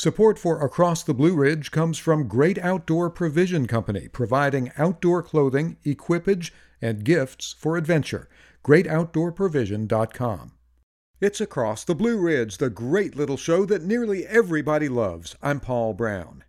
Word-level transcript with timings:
Support 0.00 0.38
for 0.38 0.64
Across 0.64 1.02
the 1.02 1.12
Blue 1.12 1.34
Ridge 1.34 1.70
comes 1.70 1.98
from 1.98 2.26
Great 2.26 2.56
Outdoor 2.56 3.10
Provision 3.10 3.66
Company, 3.66 4.08
providing 4.08 4.72
outdoor 4.78 5.22
clothing, 5.22 5.76
equipage, 5.84 6.54
and 6.80 7.04
gifts 7.04 7.54
for 7.58 7.76
adventure. 7.76 8.26
GreatOutdoorProvision.com. 8.64 10.52
It's 11.20 11.42
Across 11.42 11.84
the 11.84 11.94
Blue 11.94 12.16
Ridge, 12.18 12.56
the 12.56 12.70
great 12.70 13.14
little 13.14 13.36
show 13.36 13.66
that 13.66 13.82
nearly 13.82 14.26
everybody 14.26 14.88
loves. 14.88 15.36
I'm 15.42 15.60
Paul 15.60 15.92
Brown. 15.92 16.44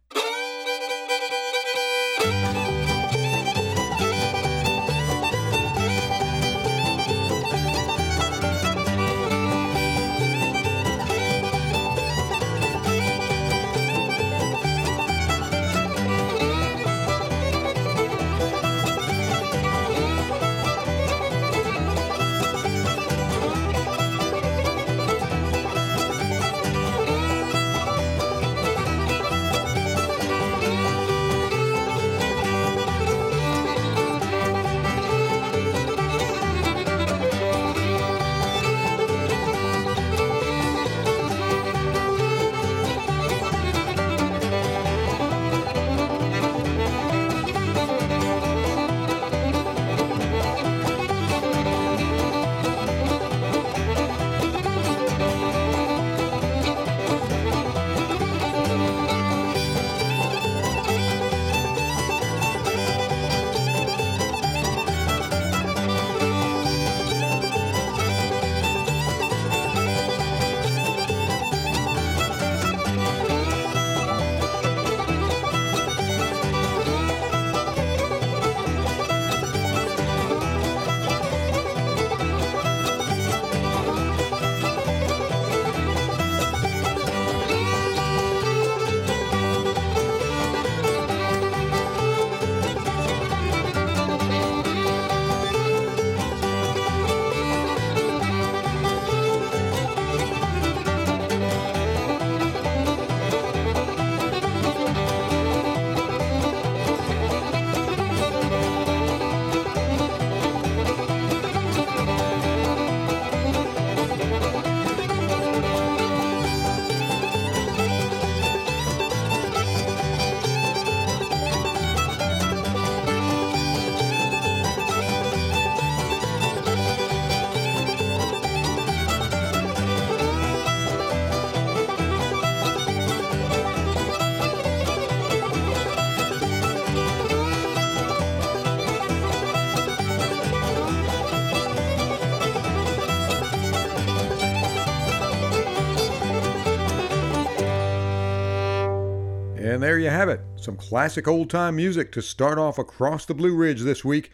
You 150.02 150.10
have 150.10 150.30
it, 150.30 150.42
some 150.56 150.78
classic 150.78 151.28
old 151.28 151.52
time 151.52 151.76
music 151.76 152.12
to 152.14 152.24
start 152.24 152.58
off 152.58 152.80
across 152.80 153.24
the 153.24 153.36
Blue 153.36 153.56
Ridge 153.56 153.82
this 153.82 154.04
week. 154.04 154.32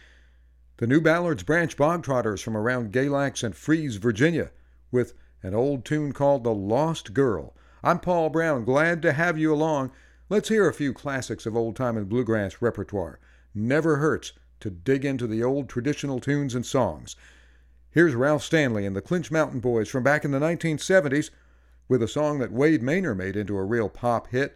The 0.77 0.87
New 0.87 1.01
Ballard's 1.01 1.43
Branch 1.43 1.75
Bogtrotters 1.75 2.41
from 2.41 2.55
around 2.55 2.93
Galax 2.93 3.43
and 3.43 3.53
Fries, 3.53 3.97
Virginia, 3.97 4.51
with 4.93 5.13
an 5.43 5.53
old 5.53 5.83
tune 5.83 6.13
called 6.13 6.45
The 6.45 6.53
Lost 6.53 7.13
Girl. 7.13 7.53
I'm 7.83 7.99
Paul 7.99 8.29
Brown, 8.29 8.63
glad 8.63 9.01
to 9.01 9.11
have 9.11 9.37
you 9.37 9.53
along. 9.53 9.91
Let's 10.29 10.47
hear 10.47 10.69
a 10.69 10.73
few 10.73 10.93
classics 10.93 11.45
of 11.45 11.57
old 11.57 11.75
time 11.75 11.97
and 11.97 12.07
bluegrass 12.07 12.61
repertoire. 12.61 13.19
Never 13.53 13.97
hurts 13.97 14.31
to 14.61 14.69
dig 14.69 15.03
into 15.03 15.27
the 15.27 15.43
old 15.43 15.67
traditional 15.67 16.21
tunes 16.21 16.55
and 16.55 16.65
songs. 16.65 17.17
Here's 17.91 18.15
Ralph 18.15 18.43
Stanley 18.43 18.85
and 18.85 18.95
the 18.95 19.01
Clinch 19.01 19.31
Mountain 19.31 19.59
Boys 19.59 19.89
from 19.89 20.03
back 20.03 20.23
in 20.23 20.31
the 20.31 20.39
1970s 20.39 21.29
with 21.89 22.01
a 22.01 22.07
song 22.07 22.39
that 22.39 22.53
Wade 22.53 22.81
Mainer 22.81 23.13
made 23.13 23.35
into 23.35 23.57
a 23.57 23.65
real 23.65 23.89
pop 23.89 24.29
hit. 24.29 24.55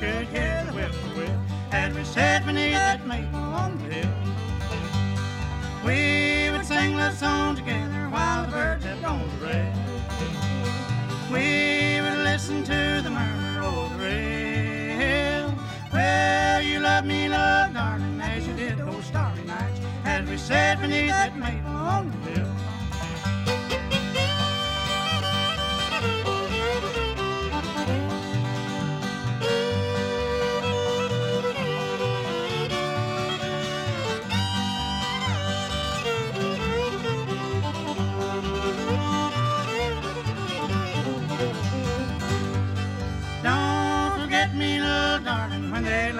could 0.00 0.28
hear 0.28 0.64
the 0.64 0.72
whippoorwill 0.72 1.38
as 1.72 1.94
we 1.94 2.02
sat 2.04 2.46
beneath 2.46 2.72
that 2.72 3.06
maple 3.06 3.38
on 3.38 3.76
the 3.76 3.94
hill. 3.96 4.08
We 5.84 6.50
would 6.50 6.64
sing 6.64 6.96
love 6.96 7.18
songs 7.18 7.58
together 7.58 8.08
while 8.08 8.46
the 8.46 8.50
birds 8.50 8.84
had 8.86 9.02
gone 9.02 9.28
to 9.28 9.44
rest. 9.44 9.78
We 11.30 12.00
would 12.00 12.24
listen 12.24 12.64
to 12.64 13.02
the 13.04 13.10
murmur 13.10 13.60
of 13.60 13.92
the 13.92 14.04
rail. 14.04 15.54
Well, 15.92 16.62
you 16.62 16.80
love 16.80 17.04
me, 17.04 17.28
love, 17.28 17.74
darling, 17.74 18.22
as 18.22 18.46
you 18.46 18.54
did 18.54 18.78
those 18.78 19.04
starry 19.04 19.44
nights 19.44 19.80
as 20.06 20.26
we 20.30 20.38
sat 20.38 20.80
beneath 20.80 21.10
that 21.10 21.36
maple 21.36 21.68
on 21.68 22.10
the 22.10 22.16
hill. 22.16 22.19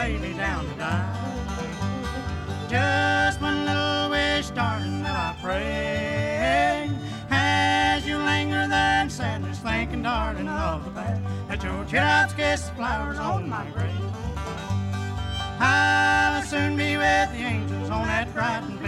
lay 0.00 0.16
me 0.16 0.32
down 0.32 0.66
to 0.66 0.74
die. 0.76 1.14
Just 2.70 3.38
one 3.42 3.66
little 3.66 4.08
wish, 4.08 4.48
darling, 4.50 5.02
that 5.02 5.14
I 5.14 5.30
pray. 5.42 6.90
As 7.30 8.06
you 8.06 8.16
linger 8.16 8.66
there 8.66 9.02
in 9.02 9.10
sadness, 9.10 9.58
thinking, 9.58 10.02
darling, 10.02 10.48
of 10.48 10.86
the 10.86 10.90
past, 10.92 11.20
that 11.48 11.62
your 11.62 11.84
teardrops 11.84 12.32
kiss 12.32 12.62
the 12.68 12.74
flowers 12.76 13.18
on 13.18 13.46
my 13.46 13.66
grave. 13.74 14.12
I'll 15.60 16.42
soon 16.44 16.78
be 16.78 16.96
with 16.96 17.28
the 17.34 17.42
angels 17.54 17.90
on 17.90 18.06
that 18.06 18.32
bright 18.32 18.62
and 18.62 18.79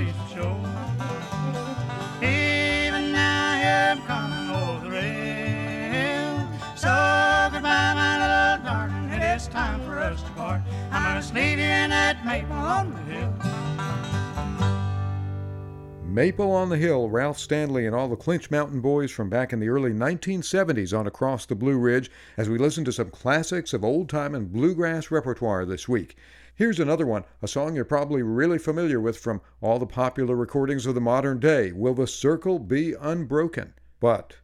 Maple 16.13 16.53
on 16.53 16.69
the 16.69 16.77
Hill, 16.77 17.09
Ralph 17.09 17.39
Stanley, 17.39 17.87
and 17.87 17.97
all 17.97 18.07
the 18.07 18.17
Clinch 18.17 18.51
Mountain 18.51 18.83
boys 18.83 19.11
from 19.11 19.31
back 19.31 19.51
in 19.51 19.61
the 19.61 19.71
early 19.71 19.93
1970s 19.93 20.97
on 20.97 21.07
Across 21.07 21.47
the 21.47 21.55
Blue 21.55 21.79
Ridge 21.79 22.11
as 22.37 22.51
we 22.51 22.59
listen 22.59 22.85
to 22.85 22.93
some 22.93 23.09
classics 23.09 23.73
of 23.73 23.83
old 23.83 24.11
time 24.11 24.35
and 24.35 24.53
bluegrass 24.53 25.11
repertoire 25.11 25.65
this 25.65 25.89
week. 25.89 26.15
Here's 26.55 26.79
another 26.79 27.07
one, 27.07 27.25
a 27.41 27.49
song 27.49 27.75
you're 27.75 27.87
probably 27.87 28.21
really 28.21 28.59
familiar 28.59 29.01
with 29.01 29.17
from 29.17 29.41
all 29.63 29.79
the 29.79 29.87
popular 29.87 30.37
recordings 30.37 30.85
of 30.85 30.95
the 30.95 31.01
modern 31.01 31.41
day 31.41 31.73
Will 31.73 31.95
the 31.95 32.07
Circle 32.07 32.59
Be 32.59 32.93
Unbroken? 32.93 33.73
But 33.99 34.37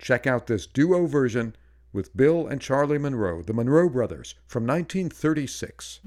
check 0.00 0.26
out 0.26 0.48
this 0.48 0.66
duo 0.66 1.06
version 1.06 1.54
with 1.92 2.16
Bill 2.16 2.48
and 2.48 2.60
Charlie 2.60 2.98
Monroe, 2.98 3.42
the 3.42 3.54
Monroe 3.54 3.88
Brothers, 3.88 4.34
from 4.48 4.66
1936. 4.66 6.00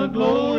The 0.00 0.08
glory 0.08 0.49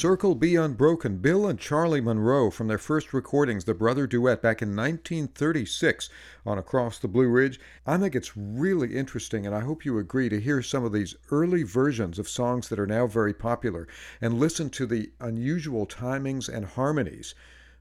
Circle 0.00 0.34
Be 0.36 0.56
Unbroken? 0.56 1.18
Bill 1.18 1.46
and 1.46 1.58
Charlie 1.58 2.00
Monroe 2.00 2.48
from 2.48 2.68
their 2.68 2.78
first 2.78 3.12
recordings, 3.12 3.66
the 3.66 3.74
brother 3.74 4.06
duet 4.06 4.40
back 4.40 4.62
in 4.62 4.74
1936 4.74 6.08
on 6.46 6.56
Across 6.56 7.00
the 7.00 7.06
Blue 7.06 7.28
Ridge. 7.28 7.60
I 7.84 7.98
think 7.98 8.14
it's 8.14 8.34
really 8.34 8.96
interesting, 8.96 9.44
and 9.44 9.54
I 9.54 9.60
hope 9.60 9.84
you 9.84 9.98
agree 9.98 10.30
to 10.30 10.40
hear 10.40 10.62
some 10.62 10.86
of 10.86 10.92
these 10.94 11.16
early 11.30 11.64
versions 11.64 12.18
of 12.18 12.30
songs 12.30 12.70
that 12.70 12.78
are 12.78 12.86
now 12.86 13.06
very 13.08 13.34
popular 13.34 13.86
and 14.22 14.40
listen 14.40 14.70
to 14.70 14.86
the 14.86 15.12
unusual 15.20 15.86
timings 15.86 16.48
and 16.48 16.64
harmonies 16.64 17.34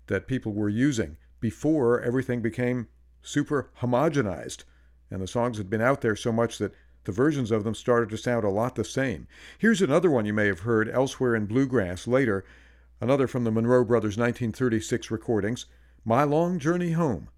that 0.08 0.28
people 0.28 0.52
were 0.52 0.68
using 0.68 1.16
before 1.40 2.02
everything 2.02 2.42
became 2.42 2.90
super 3.22 3.72
homogenized 3.80 4.66
and 5.12 5.22
the 5.22 5.28
songs 5.28 5.58
had 5.58 5.70
been 5.70 5.82
out 5.82 6.02
there 6.02 6.16
so 6.16 6.32
much 6.32 6.58
that 6.58 6.74
the 7.06 7.12
versions 7.12 7.52
of 7.52 7.64
them 7.64 7.76
started 7.76 8.10
to 8.10 8.18
sound 8.18 8.44
a 8.44 8.50
lot 8.50 8.76
the 8.76 8.84
same. 8.84 9.28
Here's 9.58 9.82
another 9.82 10.12
one 10.12 10.26
you 10.26 10.34
may 10.34 10.48
have 10.48 10.62
heard 10.62 10.90
elsewhere 10.90 11.36
in 11.36 11.46
bluegrass 11.46 12.08
later, 12.08 12.44
another 13.02 13.28
from 13.28 13.44
the 13.44 13.52
Monroe 13.52 13.86
Brothers 13.86 14.18
1936 14.18 15.10
recordings, 15.10 15.66
My 16.04 16.24
Long 16.24 16.60
Journey 16.60 16.92
Home. 16.92 17.30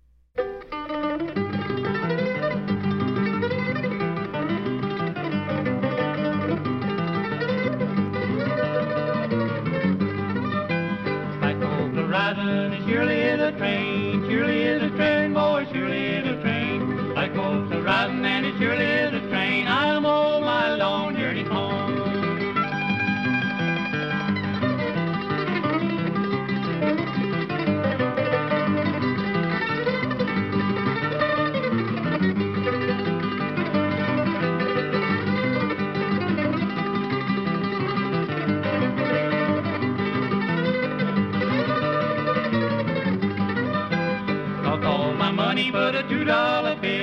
But 45.91 46.05
a 46.05 46.07
two 46.07 46.23
dollar 46.23 46.75
bill, 46.77 47.00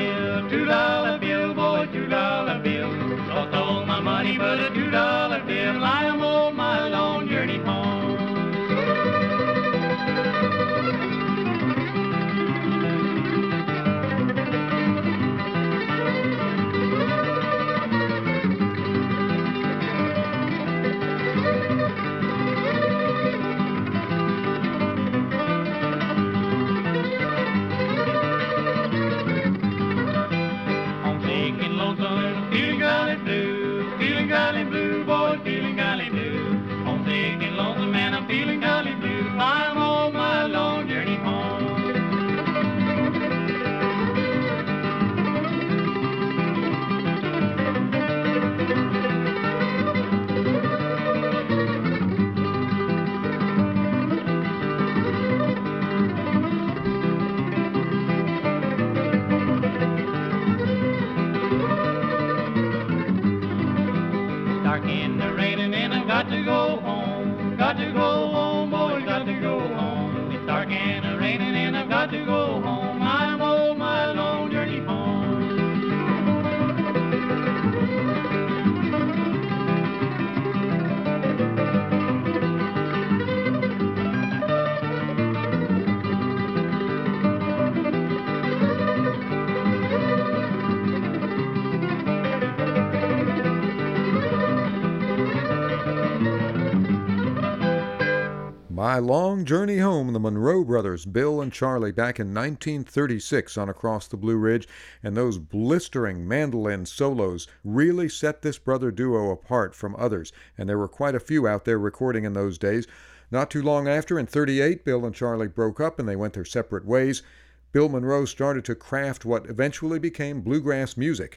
My 98.79 99.01
Long 99.01 99.45
Journey 99.45 99.79
Home, 99.79 100.13
the 100.13 100.21
Monroe 100.21 100.63
brothers, 100.63 101.05
Bill 101.05 101.41
and 101.41 101.53
Charlie, 101.53 101.91
back 101.91 102.21
in 102.21 102.33
1936 102.33 103.59
on 103.59 103.69
Across 103.69 104.07
the 104.07 104.17
Blue 104.17 104.37
Ridge, 104.37 104.69
and 105.03 105.17
those 105.17 105.39
blistering 105.39 106.29
mandolin 106.29 106.87
solos 106.87 107.49
really 107.65 108.09
set 108.09 108.43
this 108.43 108.57
brother 108.57 108.93
duo 108.93 109.33
apart 109.33 109.75
from 109.75 109.97
others, 109.97 110.33
and 110.57 110.69
there 110.69 110.79
were 110.79 110.87
quite 110.87 111.17
a 111.17 111.19
few 111.19 111.49
out 111.49 111.65
there 111.65 111.77
recording 111.77 112.23
in 112.23 112.35
those 112.35 112.57
days. 112.57 112.87
Not 113.33 113.51
too 113.51 113.63
long 113.63 113.89
after, 113.89 114.17
in 114.17 114.27
38, 114.27 114.85
Bill 114.85 115.05
and 115.05 115.13
Charlie 115.13 115.49
broke 115.49 115.81
up 115.81 115.99
and 115.99 116.09
they 116.09 116.15
went 116.15 116.35
their 116.35 116.45
separate 116.45 116.85
ways. 116.87 117.25
Bill 117.73 117.89
Monroe 117.89 118.27
started 118.27 118.65
to 118.67 118.77
craft 118.77 119.25
what 119.25 119.51
eventually 119.51 119.99
became 119.99 120.41
bluegrass 120.41 120.97
music 120.97 121.37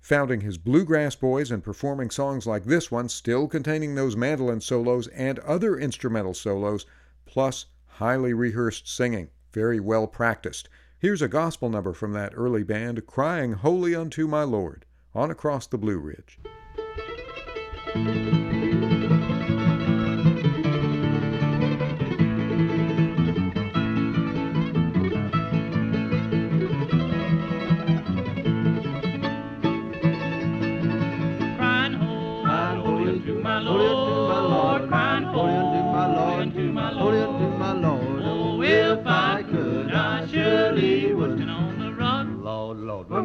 founding 0.00 0.40
his 0.40 0.58
Bluegrass 0.58 1.14
Boys 1.14 1.50
and 1.50 1.62
performing 1.62 2.10
songs 2.10 2.46
like 2.46 2.64
this 2.64 2.90
one, 2.90 3.08
still 3.08 3.48
containing 3.48 3.94
those 3.94 4.16
mandolin 4.16 4.60
solos 4.60 5.06
and 5.08 5.38
other 5.40 5.78
instrumental 5.78 6.34
solos, 6.34 6.86
plus 7.26 7.66
highly 7.86 8.32
rehearsed 8.32 8.88
singing, 8.88 9.28
very 9.52 9.80
well 9.80 10.06
practiced. 10.06 10.68
Here's 10.98 11.22
a 11.22 11.28
gospel 11.28 11.68
number 11.68 11.92
from 11.92 12.12
that 12.14 12.32
early 12.34 12.62
band, 12.62 13.06
Crying 13.06 13.52
Holy 13.52 13.94
Unto 13.94 14.26
My 14.26 14.42
Lord, 14.42 14.84
on 15.14 15.30
Across 15.30 15.68
the 15.68 15.78
Blue 15.78 15.98
Ridge. 15.98 16.38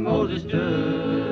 Moses 0.04 0.42
stood. 0.42 1.23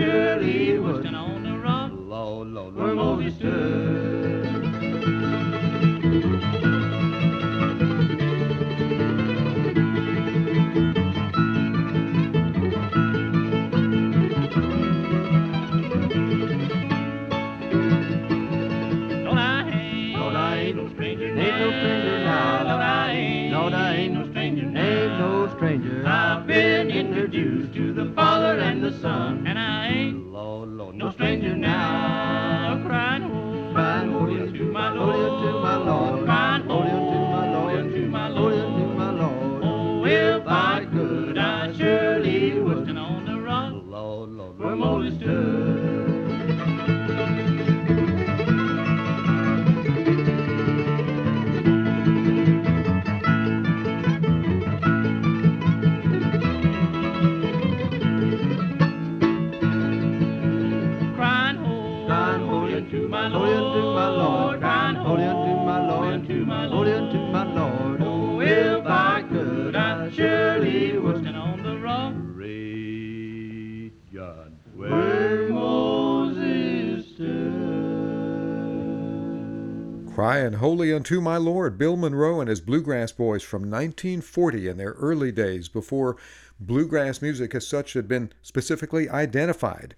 Surely 0.00 0.79
Unto 81.00 81.22
My 81.22 81.38
Lord, 81.38 81.78
Bill 81.78 81.96
Monroe 81.96 82.40
and 82.40 82.50
his 82.50 82.60
Bluegrass 82.60 83.10
Boys 83.10 83.42
from 83.42 83.62
1940 83.62 84.68
in 84.68 84.76
their 84.76 84.92
early 84.92 85.32
days 85.32 85.66
before 85.66 86.18
bluegrass 86.60 87.22
music 87.22 87.54
as 87.54 87.66
such 87.66 87.94
had 87.94 88.06
been 88.06 88.30
specifically 88.42 89.08
identified. 89.08 89.94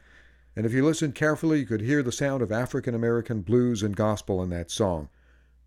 And 0.54 0.64
if 0.64 0.73
you 0.73 0.85
listened 0.85 1.16
carefully, 1.16 1.59
you 1.59 1.66
could 1.66 1.80
hear 1.80 2.04
the 2.04 2.12
sound 2.12 2.40
of 2.40 2.52
African 2.52 2.94
American 2.94 3.40
blues 3.40 3.82
and 3.82 3.97
gospel 3.97 4.40
in 4.44 4.50
that 4.50 4.71
song, 4.71 5.09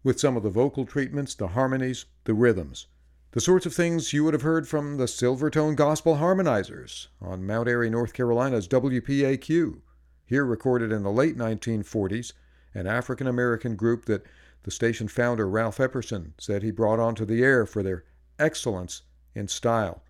with 0.05 0.21
some 0.21 0.37
of 0.37 0.43
the 0.43 0.49
vocal 0.49 0.85
treatments, 0.85 1.35
the 1.35 1.49
harmonies, 1.49 2.05
the 2.23 2.33
rhythms. 2.33 2.87
The 3.31 3.41
sorts 3.41 3.65
of 3.65 3.73
things 3.73 4.13
you 4.13 4.23
would 4.23 4.33
have 4.33 4.41
heard 4.41 4.69
from 4.69 4.95
the 4.95 5.03
Silvertone 5.03 5.75
Gospel 5.75 6.15
Harmonizers 6.15 7.07
on 7.19 7.45
Mount 7.45 7.67
Airy, 7.67 7.89
North 7.89 8.13
Carolina's 8.13 8.69
WPAQ, 8.69 9.81
here 10.25 10.45
recorded 10.45 10.93
in 10.93 11.03
the 11.03 11.11
late 11.11 11.37
1940s, 11.37 12.31
an 12.73 12.87
African 12.87 13.27
American 13.27 13.75
group 13.75 14.05
that 14.05 14.25
the 14.65 14.71
station 14.71 15.07
founder 15.07 15.47
Ralph 15.47 15.77
Epperson 15.77 16.31
said 16.39 16.63
he 16.63 16.71
brought 16.71 16.99
onto 16.99 17.23
the 17.23 17.43
air 17.43 17.67
for 17.67 17.83
their 17.83 18.03
excellence 18.39 19.03
in 19.35 19.47
style. 19.47 20.01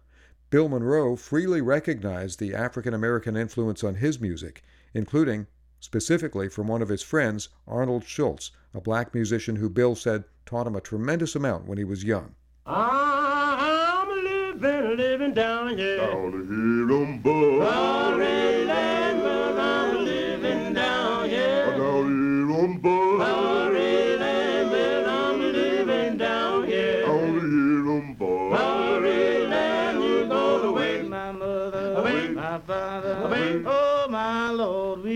Bill 0.49 0.69
Monroe 0.69 1.17
freely 1.17 1.59
recognized 1.59 2.39
the 2.39 2.55
African 2.55 2.93
American 2.93 3.35
influence 3.35 3.83
on 3.83 3.95
his 3.95 4.21
music, 4.21 4.63
including, 4.93 5.47
specifically, 5.81 6.47
from 6.47 6.67
one 6.67 6.81
of 6.81 6.87
his 6.87 7.03
friends, 7.03 7.49
Arnold 7.67 8.05
Shultz, 8.05 8.51
a 8.73 8.79
black 8.79 9.13
musician 9.13 9.57
who 9.57 9.69
Bill 9.69 9.93
said 9.93 10.23
taught 10.45 10.67
him 10.67 10.75
a 10.77 10.81
tremendous 10.81 11.35
amount 11.35 11.67
when 11.67 11.77
he 11.77 11.83
was 11.83 12.05
young. 12.05 12.33
I'm 12.65 14.07
living, 14.07 14.95
living 14.95 15.33
down 15.33 15.77
here. 15.77 15.97
Down 15.97 16.31
to 16.31 16.45
hear 16.47 16.91
'em 17.03 17.21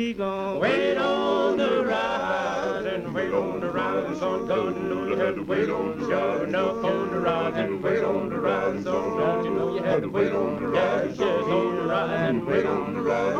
we 0.09 0.15
gon' 0.15 0.59
wait 0.59 0.97
on 0.97 1.55
the 1.55 1.85
rise 1.85 2.83
and 2.83 3.13
wait 3.13 3.31
on 3.31 3.59
the 3.59 3.69
rise. 3.69 4.19
God, 4.19 4.75
you 4.75 4.81
know 4.81 5.07
you 5.07 5.15
had 5.15 5.35
to 5.35 5.43
wait 5.43 5.69
on 5.69 5.99
the 5.99 6.07
sure 6.07 6.45
enough 6.45 6.83
on 6.83 7.11
the 7.11 7.19
rise 7.19 7.53
and 7.55 7.83
wait 7.83 8.03
on 8.03 8.29
the 8.29 8.39
rise. 8.39 8.83
Son, 8.83 9.17
God, 9.19 9.45
you 9.45 9.51
know 9.51 9.75
you 9.75 9.83
had 9.83 10.01
to 10.01 10.09
wait 10.09 10.31
on 10.31 10.59
the 10.59 10.67
rise. 10.67 11.09
Yes, 11.09 11.19
yes, 11.19 11.43
on 11.43 11.75
the 11.75 11.83
rise 11.83 12.29
and 12.29 12.43
wait 12.47 12.65
on 12.65 12.93
the 12.95 13.01
rise. 13.01 13.35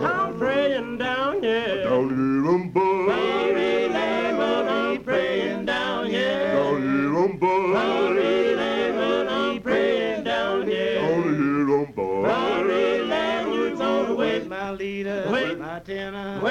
Oh, 0.00 0.06
I'm 0.06 0.38
praying 0.38 0.96
down 0.96 1.42
here. 1.42 1.84
Down 1.84 2.08
to 2.08 2.14
hear 2.14 3.07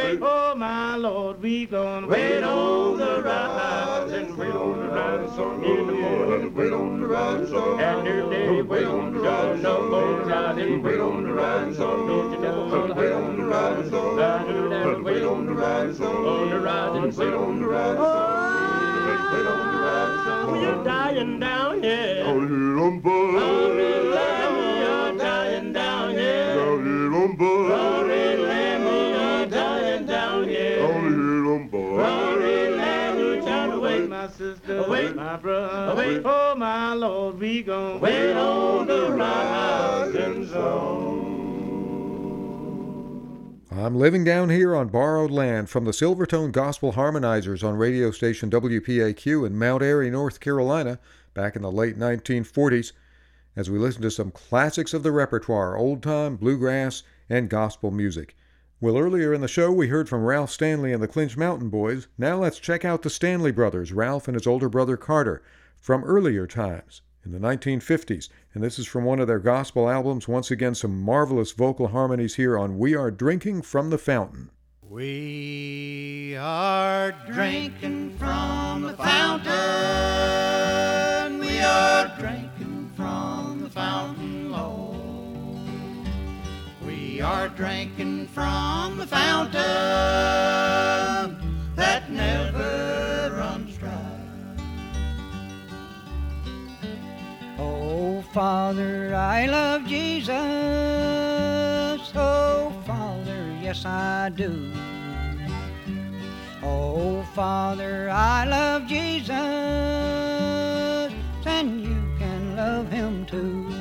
Wait, 0.07 0.19
oh 0.21 0.55
my 0.55 0.95
Lord, 0.95 1.41
we 1.41 1.65
gonna 1.65 2.07
wait 2.07 2.41
on 2.41 2.97
the 2.97 3.21
rise 3.23 4.09
and 4.13 4.37
wait 4.37 4.51
on 4.51 4.79
the 4.79 4.87
rising 4.87 5.63
in 5.65 5.87
the 5.87 5.91
morning. 5.91 6.55
Wait 6.55 6.71
on 6.71 7.01
the 7.01 7.07
rising 7.07 7.47
sun. 7.47 7.79
And 7.81 8.03
new 8.05 8.29
day, 8.29 8.61
wait 8.61 8.85
on 8.85 9.11
the 9.11 9.19
rising 9.19 9.63
sun. 9.63 9.91
Bones 9.91 10.27
rising, 10.29 10.81
Wait 10.81 10.99
on 11.01 11.23
the 11.23 11.33
rising 11.33 11.75
sun. 11.75 12.07
Don't 12.07 12.31
you 12.31 12.39
never 12.39 12.65
wanna 12.67 12.93
Wait 12.93 13.11
on 13.11 13.37
the 13.37 13.43
rising 13.47 13.89
sun. 13.89 14.19
I 14.19 14.47
do 14.47 14.69
never 14.69 15.03
Wait 15.03 15.23
on 15.23 15.45
the 15.45 15.53
rising 15.53 15.95
sun. 15.95 16.15
On 16.15 16.49
the 16.51 16.59
rising 16.61 17.03
Wait 17.03 17.33
on 17.33 17.59
the 17.59 17.67
rising 17.67 17.97
sun. 17.97 18.47
Wait 19.33 19.45
on 19.45 19.73
the 19.73 19.79
rising 19.83 20.23
sun. 20.23 20.49
Oh, 20.49 20.61
you're 20.61 20.83
dying 20.85 21.39
down 21.41 21.83
here. 21.83 22.23
Down 22.23 22.47
here 22.47 22.79
on 22.79 23.01
Glory, 23.01 24.06
my 35.27 35.35
brother, 35.35 35.93
wait, 35.97 36.21
oh 36.23 36.55
my 36.55 36.93
Lord, 36.93 37.37
we 37.37 37.61
gon' 37.61 37.99
wait 37.99 38.31
on 38.31 38.87
the 38.87 39.11
rising 39.11 40.47
sun. 40.47 41.25
I'm 43.69 43.97
living 43.97 44.23
down 44.23 44.49
here 44.49 44.73
on 44.73 44.87
borrowed 44.87 45.31
land 45.31 45.69
from 45.69 45.83
the 45.83 45.91
Silvertone 45.91 46.53
Gospel 46.53 46.93
Harmonizers 46.93 47.61
on 47.61 47.75
radio 47.75 48.09
station 48.11 48.49
WPAQ 48.49 49.45
in 49.45 49.59
Mount 49.59 49.83
Airy, 49.83 50.09
North 50.09 50.39
Carolina, 50.39 50.97
back 51.33 51.57
in 51.57 51.61
the 51.61 51.73
late 51.73 51.99
1940s, 51.99 52.93
as 53.57 53.69
we 53.69 53.77
listen 53.77 54.03
to 54.03 54.11
some 54.11 54.31
classics 54.31 54.93
of 54.93 55.03
the 55.03 55.11
repertoire, 55.11 55.75
old 55.75 56.01
time, 56.01 56.37
bluegrass, 56.37 57.03
and 57.29 57.49
gospel 57.49 57.91
music. 57.91 58.36
Well, 58.79 58.99
earlier 58.99 59.33
in 59.33 59.41
the 59.41 59.47
show, 59.47 59.71
we 59.71 59.87
heard 59.87 60.07
from 60.07 60.23
Ralph 60.23 60.51
Stanley 60.51 60.93
and 60.93 61.01
the 61.01 61.07
Clinch 61.07 61.35
Mountain 61.35 61.69
Boys. 61.69 62.07
Now 62.15 62.37
let's 62.37 62.59
check 62.59 62.85
out 62.85 63.01
the 63.01 63.09
Stanley 63.09 63.51
brothers, 63.51 63.91
Ralph 63.91 64.27
and 64.27 64.35
his 64.35 64.45
older 64.45 64.69
brother 64.69 64.95
Carter, 64.95 65.41
from 65.81 66.03
earlier 66.03 66.45
times 66.45 67.01
in 67.25 67.31
the 67.31 67.39
1950s. 67.39 68.29
And 68.53 68.63
this 68.63 68.77
is 68.77 68.85
from 68.85 69.03
one 69.03 69.19
of 69.19 69.25
their 69.25 69.39
gospel 69.39 69.89
albums. 69.89 70.27
Once 70.27 70.51
again, 70.51 70.75
some 70.75 71.01
marvelous 71.01 71.53
vocal 71.53 71.87
harmonies 71.87 72.35
here 72.35 72.55
on 72.55 72.77
We 72.77 72.93
Are 72.95 73.09
Drinking 73.09 73.63
from 73.63 73.89
the 73.89 73.97
Fountain. 73.97 74.51
We 74.87 76.35
are 76.39 77.13
drinking 77.31 78.15
from 78.19 78.83
the 78.83 78.93
fountain. 78.93 79.49
We 81.39 81.59
are 81.61 82.15
drinking 82.19 82.56
We 87.17 87.23
are 87.23 87.49
drinking 87.49 88.27
from 88.27 88.99
the 88.99 89.07
fountain 89.07 89.57
that 91.75 92.11
never 92.11 93.33
runs 93.35 93.75
dry. 93.75 94.19
Oh, 97.57 98.21
Father, 98.35 99.15
I 99.15 99.47
love 99.47 99.87
Jesus. 99.87 100.29
Oh, 102.13 102.71
Father, 102.85 103.57
yes, 103.63 103.83
I 103.83 104.29
do. 104.35 104.71
Oh, 106.61 107.23
Father, 107.33 108.11
I 108.11 108.45
love 108.45 108.85
Jesus, 108.85 109.31
and 111.47 111.81
you 111.81 111.97
can 112.19 112.55
love 112.55 112.91
him 112.91 113.25
too. 113.25 113.73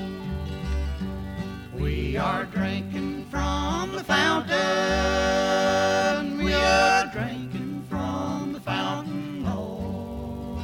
We 1.78 2.16
are 2.16 2.46
drinking 2.46 3.15
from 3.36 3.92
the 3.92 4.04
fountain. 4.04 4.56
We 6.38 6.54
are 6.54 7.06
drinking 7.12 7.84
from 7.90 8.54
the 8.54 8.60
fountain, 8.60 9.44
Lord. 9.44 10.62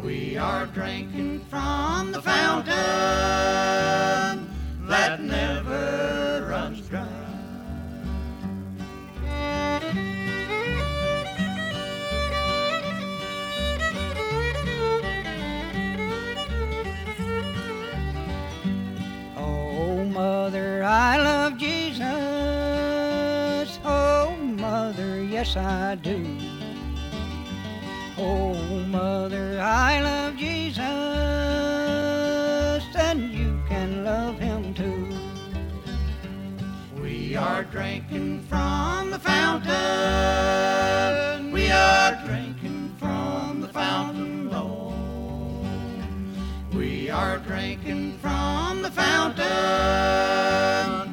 We 0.00 0.36
are 0.36 0.66
drinking 0.66 1.40
from 1.50 2.12
the 2.12 2.22
fountain 2.22 2.74
that 4.86 5.20
never 5.20 6.46
runs 6.48 6.80
dry. 6.88 7.08
Oh, 19.38 20.04
mother, 20.04 20.84
I 20.84 21.18
love 21.18 21.45
yes, 25.36 25.52
I 25.54 25.94
do. 25.96 26.24
Oh, 28.16 28.54
mother, 28.88 29.60
I 29.60 30.00
love 30.00 30.38
Jesus, 30.38 30.80
and 32.96 33.34
you 33.34 33.60
can 33.68 34.02
love 34.02 34.38
him 34.38 34.72
too. 34.72 35.06
We 37.02 37.36
are 37.36 37.64
drinking 37.64 38.44
from 38.48 39.10
the 39.10 39.18
fountain. 39.18 39.72
We 41.52 41.70
are 41.70 42.18
drinking 42.24 42.94
from 42.98 43.60
the 43.60 43.68
fountain, 43.68 44.50
Lord. 44.50 44.96
We 46.72 47.10
are 47.10 47.36
drinking 47.40 48.16
from 48.22 48.80
the 48.80 48.90
fountain 48.90 51.05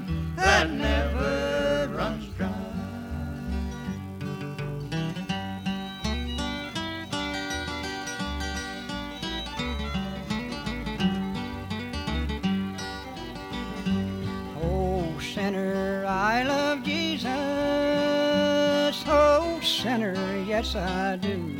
I 20.76 21.18
do. 21.18 21.56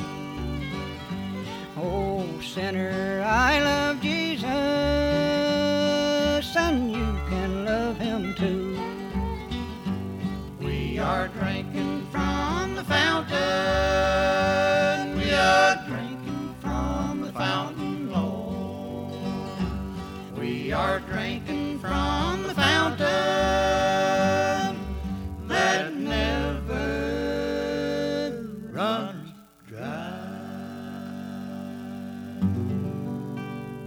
Oh, 1.78 2.26
sinner, 2.42 3.24
I 3.26 3.60
love 3.60 3.83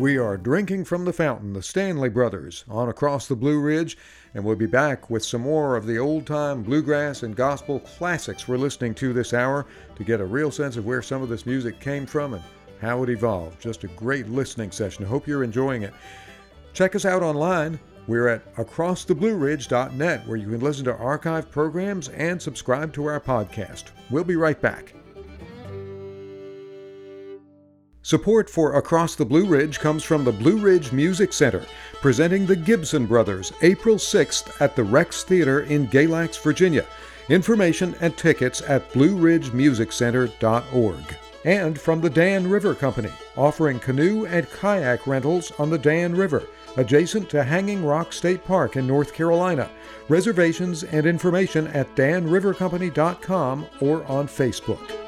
We 0.07 0.19
are 0.19 0.37
drinking 0.37 0.85
from 0.85 1.05
the 1.05 1.13
fountain, 1.13 1.53
the 1.53 1.65
Stanley 1.65 2.09
Brothers, 2.09 2.65
on 2.69 2.89
across 2.89 3.27
the 3.27 3.35
Blue 3.35 3.59
Ridge, 3.59 3.99
and 4.35 4.45
we'll 4.45 4.55
be 4.55 4.65
back 4.65 5.11
with 5.11 5.25
some 5.25 5.41
more 5.41 5.75
of 5.75 5.85
the 5.85 5.99
old 5.99 6.29
time 6.29 6.63
bluegrass 6.63 7.25
and 7.25 7.35
gospel 7.35 7.81
classics 7.81 8.47
we're 8.47 8.57
listening 8.57 8.95
to 8.95 9.13
this 9.13 9.35
hour 9.35 9.67
to 9.97 10.05
get 10.05 10.21
a 10.21 10.25
real 10.25 10.53
sense 10.53 10.77
of 10.77 10.87
where 10.87 11.03
some 11.03 11.23
of 11.23 11.29
this 11.29 11.45
music 11.45 11.81
came 11.81 12.07
from 12.07 12.35
and 12.35 12.43
how 12.81 13.03
it 13.03 13.11
evolved. 13.11 13.61
Just 13.61 13.83
a 13.83 13.89
great 13.89 14.29
listening 14.29 14.71
session. 14.71 15.05
I 15.05 15.09
hope 15.09 15.27
you're 15.27 15.43
enjoying 15.43 15.83
it. 15.83 15.93
Check 16.73 16.95
us 16.95 17.05
out 17.05 17.25
online. 17.25 17.81
We're 18.07 18.29
at 18.29 18.55
acrosstheblueridge.net 18.55 20.29
where 20.29 20.37
you 20.37 20.51
can 20.51 20.61
listen 20.61 20.85
to 20.85 20.97
archive 20.97 21.51
programs 21.51 22.11
and 22.11 22.41
subscribe 22.41 22.93
to 22.93 23.07
our 23.07 23.21
podcast. 23.21 23.87
We'll 24.11 24.23
be 24.23 24.37
right 24.37 24.61
back. 24.61 24.95
Support 28.07 28.49
for 28.49 28.77
Across 28.77 29.17
the 29.17 29.25
Blue 29.25 29.45
Ridge 29.45 29.81
comes 29.81 30.05
from 30.05 30.23
the 30.23 30.31
Blue 30.31 30.59
Ridge 30.59 30.93
Music 30.93 31.33
Center, 31.33 31.67
presenting 32.01 32.47
the 32.47 32.55
Gibson 32.55 33.05
Brothers 33.05 33.53
April 33.63 33.97
6th 33.97 34.61
at 34.61 34.77
the 34.77 34.85
Rex 34.85 35.25
Theater 35.25 35.63
in 35.63 35.89
Galax, 35.89 36.41
Virginia. 36.41 36.87
Information 37.31 37.97
and 38.01 38.17
tickets 38.17 38.63
at 38.63 38.89
blueridgemusiccenter.org. 38.93 41.17
And 41.45 41.81
from 41.81 42.01
the 42.01 42.09
Dan 42.09 42.49
River 42.49 42.77
Company, 42.77 43.11
offering 43.37 43.81
canoe 43.81 44.27
and 44.27 44.49
kayak 44.53 45.09
rentals 45.09 45.51
on 45.59 45.69
the 45.69 45.79
Dan 45.79 46.15
River, 46.15 46.45
adjacent 46.77 47.29
to 47.31 47.43
Hanging 47.43 47.85
Rock 47.85 48.13
State 48.13 48.45
Park 48.45 48.77
in 48.77 48.87
North 48.87 49.15
Carolina. 49.15 49.69
Reservations 50.09 50.85
and 50.85 51.07
information 51.07 51.67
at 51.67 51.93
danrivercompany.com 51.97 53.67
or 53.81 54.05
on 54.05 54.29
Facebook. 54.29 55.06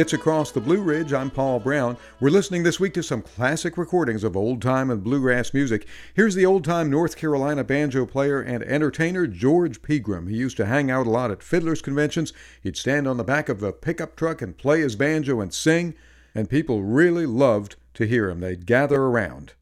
It's 0.00 0.14
Across 0.14 0.52
the 0.52 0.62
Blue 0.62 0.80
Ridge. 0.80 1.12
I'm 1.12 1.30
Paul 1.30 1.60
Brown. 1.60 1.98
We're 2.20 2.30
listening 2.30 2.62
this 2.62 2.80
week 2.80 2.94
to 2.94 3.02
some 3.02 3.20
classic 3.20 3.76
recordings 3.76 4.24
of 4.24 4.34
old 4.34 4.62
time 4.62 4.90
and 4.90 5.04
bluegrass 5.04 5.52
music. 5.52 5.86
Here's 6.14 6.34
the 6.34 6.46
old 6.46 6.64
time 6.64 6.88
North 6.88 7.18
Carolina 7.18 7.64
banjo 7.64 8.06
player 8.06 8.40
and 8.40 8.64
entertainer 8.64 9.26
George 9.26 9.82
Pegram. 9.82 10.26
He 10.26 10.36
used 10.36 10.56
to 10.56 10.64
hang 10.64 10.90
out 10.90 11.06
a 11.06 11.10
lot 11.10 11.30
at 11.30 11.42
fiddlers' 11.42 11.82
conventions. 11.82 12.32
He'd 12.62 12.78
stand 12.78 13.06
on 13.06 13.18
the 13.18 13.24
back 13.24 13.50
of 13.50 13.62
a 13.62 13.74
pickup 13.74 14.16
truck 14.16 14.40
and 14.40 14.56
play 14.56 14.80
his 14.80 14.96
banjo 14.96 15.38
and 15.38 15.52
sing, 15.52 15.92
and 16.34 16.48
people 16.48 16.82
really 16.82 17.26
loved 17.26 17.76
to 17.92 18.06
hear 18.06 18.30
him. 18.30 18.40
They'd 18.40 18.64
gather 18.64 19.02
around. 19.02 19.52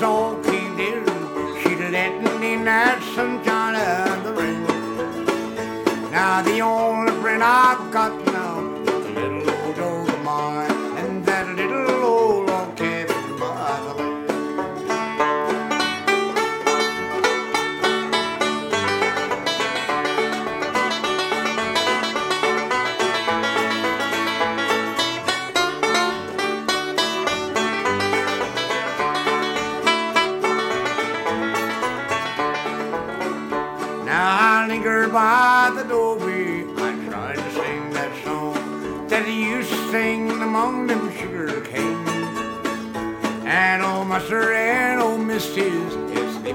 was 0.00 0.02
old 0.02 0.44
King 0.44 0.76
Dillon. 0.76 1.62
She 1.62 1.76
letting 1.76 2.42
in 2.42 2.64
that 2.64 3.02
sunshine 3.14 3.76
of 3.76 4.24
the 4.24 4.32
rain. 4.32 4.62
Now 6.10 6.42
the 6.42 6.60
only 6.60 7.12
friend 7.20 7.42
I've. 7.42 7.89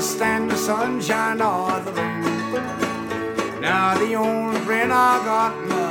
stand 0.00 0.50
the 0.50 0.56
sunshine 0.56 1.42
or 1.42 1.78
the 1.80 1.92
rain. 1.92 3.60
Now 3.60 3.98
the 3.98 4.14
only 4.14 4.58
friend 4.60 4.92
I 4.92 5.24
got 5.24 5.89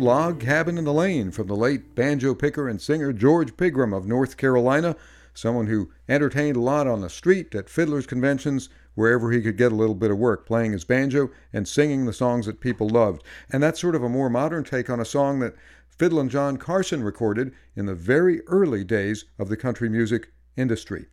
in 0.00 0.84
the 0.84 0.92
Lane 0.92 1.30
from 1.30 1.46
the 1.46 1.56
late 1.56 1.94
banjo 1.94 2.34
picker 2.34 2.68
and 2.68 2.80
singer 2.80 3.12
George 3.12 3.56
Pegram 3.56 3.92
of 3.92 4.06
North 4.06 4.36
Carolina, 4.36 4.96
someone 5.34 5.66
who 5.66 5.90
entertained 6.08 6.56
a 6.56 6.60
lot 6.60 6.86
on 6.86 7.00
the 7.00 7.10
street, 7.10 7.54
at 7.54 7.68
fiddlers' 7.68 8.06
conventions, 8.06 8.68
wherever 8.94 9.30
he 9.30 9.40
could 9.40 9.56
get 9.56 9.72
a 9.72 9.74
little 9.74 9.94
bit 9.94 10.10
of 10.10 10.18
work, 10.18 10.46
playing 10.46 10.72
his 10.72 10.84
banjo 10.84 11.30
and 11.52 11.66
singing 11.66 12.04
the 12.04 12.12
songs 12.12 12.46
that 12.46 12.60
people 12.60 12.88
loved. 12.88 13.22
And 13.50 13.62
that's 13.62 13.80
sort 13.80 13.94
of 13.94 14.02
a 14.02 14.08
more 14.08 14.30
modern 14.30 14.64
take 14.64 14.90
on 14.90 15.00
a 15.00 15.04
song 15.04 15.40
that 15.40 15.54
Fiddlin' 15.88 16.28
John 16.28 16.56
Carson 16.56 17.02
recorded 17.02 17.52
in 17.76 17.86
the 17.86 17.94
very 17.94 18.40
early 18.46 18.84
days 18.84 19.24
of 19.38 19.48
the 19.48 19.56
country 19.56 19.88
music 19.88 20.32
industry. 20.56 21.06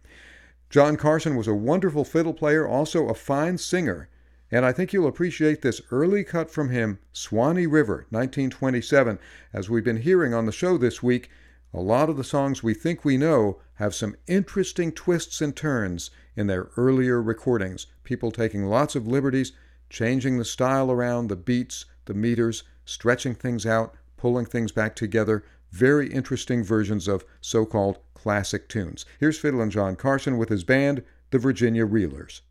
John 0.69 0.97
Carson 0.97 1.35
was 1.35 1.47
a 1.47 1.53
wonderful 1.53 2.03
fiddle 2.03 2.33
player, 2.33 2.67
also 2.67 3.07
a 3.07 3.13
fine 3.13 3.57
singer. 3.57 4.09
And 4.51 4.65
I 4.65 4.71
think 4.71 4.91
you'll 4.91 5.07
appreciate 5.07 5.62
this 5.62 5.81
early 5.91 6.23
cut 6.23 6.49
from 6.49 6.69
him, 6.69 6.99
Swanee 7.13 7.67
River, 7.67 8.07
1927. 8.09 9.19
As 9.53 9.69
we've 9.69 9.83
been 9.83 10.01
hearing 10.01 10.33
on 10.33 10.47
the 10.47 10.51
show 10.51 10.77
this 10.77 11.03
week, 11.03 11.29
a 11.71 11.79
lot 11.79 12.09
of 12.09 12.17
the 12.17 12.23
songs 12.23 12.63
we 12.63 12.73
think 12.73 13.05
we 13.05 13.15
know 13.15 13.62
have 13.75 13.93
some 13.93 14.15
interesting 14.25 14.91
twists 14.91 15.39
and 15.39 15.55
turns 15.55 16.09
in 16.35 16.47
their 16.47 16.69
earlier 16.77 17.21
recordings. 17.21 17.85
People 18.03 18.31
taking 18.31 18.65
lots 18.65 18.95
of 18.95 19.07
liberties, 19.07 19.51
changing 19.88 20.39
the 20.39 20.45
style 20.45 20.89
around, 20.89 21.27
the 21.27 21.35
beats, 21.35 21.85
the 22.05 22.15
meters, 22.15 22.63
stretching 22.85 23.35
things 23.35 23.67
out, 23.67 23.93
pulling 24.17 24.47
things 24.47 24.71
back 24.71 24.95
together. 24.95 25.43
Very 25.71 26.12
interesting 26.12 26.63
versions 26.63 27.07
of 27.07 27.23
so 27.39 27.67
called 27.67 27.99
classic 28.15 28.67
tunes. 28.67 29.05
Here's 29.19 29.38
Fiddlin' 29.38 29.69
John 29.69 29.95
Carson 29.95 30.39
with 30.39 30.49
his 30.49 30.63
band, 30.63 31.03
the 31.29 31.38
Virginia 31.38 31.85
Reelers. 31.85 32.41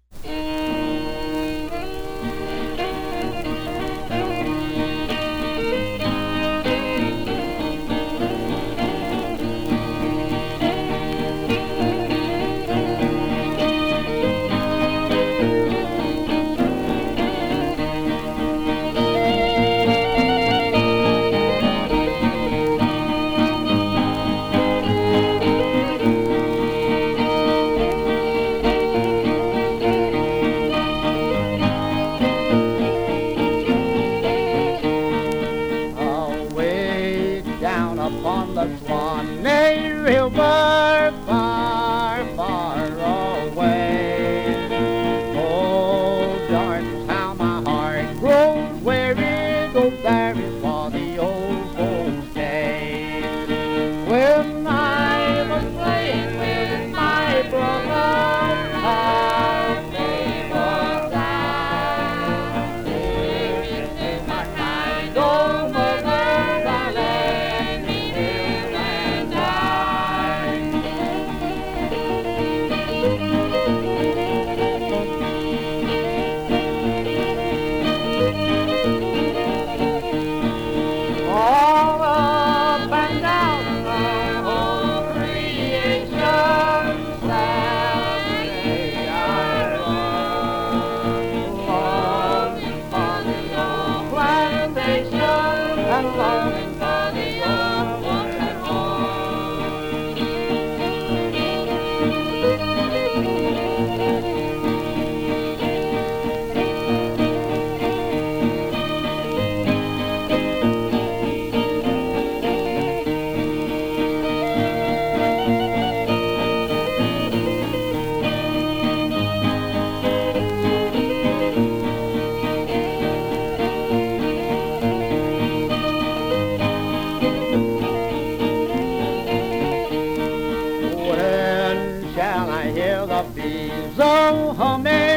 till 132.99 133.07
the 133.07 133.23
bees. 133.33 135.08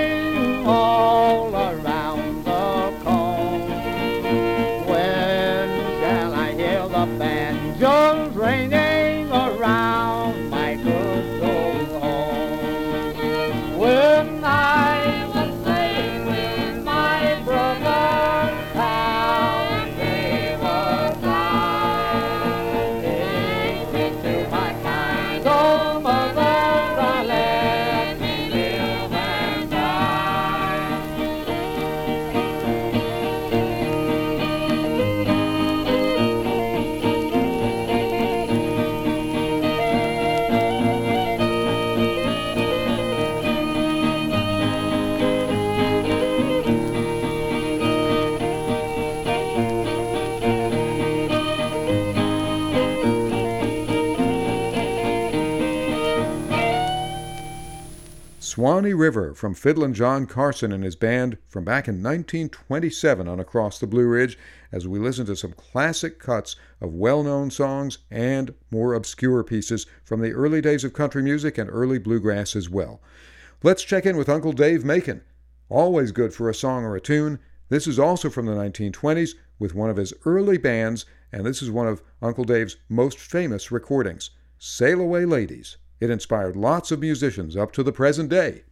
Swanee 58.61 58.93
River 58.93 59.33
from 59.33 59.55
Fiddlin' 59.55 59.95
John 59.95 60.27
Carson 60.27 60.71
and 60.71 60.83
his 60.83 60.95
band 60.95 61.39
from 61.47 61.63
back 61.63 61.87
in 61.87 61.95
1927 61.95 63.27
on 63.27 63.39
Across 63.39 63.79
the 63.79 63.87
Blue 63.87 64.05
Ridge 64.05 64.37
as 64.71 64.87
we 64.87 64.99
listen 64.99 65.25
to 65.25 65.35
some 65.35 65.53
classic 65.53 66.19
cuts 66.19 66.55
of 66.79 66.93
well 66.93 67.23
known 67.23 67.49
songs 67.49 67.97
and 68.11 68.53
more 68.69 68.93
obscure 68.93 69.43
pieces 69.43 69.87
from 70.03 70.21
the 70.21 70.33
early 70.33 70.61
days 70.61 70.83
of 70.83 70.93
country 70.93 71.23
music 71.23 71.57
and 71.57 71.71
early 71.71 71.97
bluegrass 71.97 72.55
as 72.55 72.69
well. 72.69 73.01
Let's 73.63 73.83
check 73.83 74.05
in 74.05 74.15
with 74.15 74.29
Uncle 74.29 74.53
Dave 74.53 74.85
Macon. 74.85 75.23
Always 75.67 76.11
good 76.11 76.31
for 76.31 76.47
a 76.47 76.53
song 76.53 76.83
or 76.83 76.95
a 76.95 77.01
tune. 77.01 77.39
This 77.69 77.87
is 77.87 77.97
also 77.97 78.29
from 78.29 78.45
the 78.45 78.53
1920s 78.53 79.31
with 79.57 79.73
one 79.73 79.89
of 79.89 79.97
his 79.97 80.13
early 80.23 80.59
bands, 80.59 81.07
and 81.31 81.47
this 81.47 81.63
is 81.63 81.71
one 81.71 81.87
of 81.87 82.03
Uncle 82.21 82.43
Dave's 82.43 82.77
most 82.89 83.17
famous 83.17 83.71
recordings 83.71 84.29
Sail 84.59 85.01
Away 85.01 85.25
Ladies. 85.25 85.77
It 86.01 86.09
inspired 86.09 86.55
lots 86.55 86.91
of 86.91 86.99
musicians 86.99 87.55
up 87.55 87.71
to 87.73 87.83
the 87.83 87.91
present 87.91 88.27
day. 88.27 88.63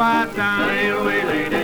Uncle 0.00 0.32
Dave 0.32 1.57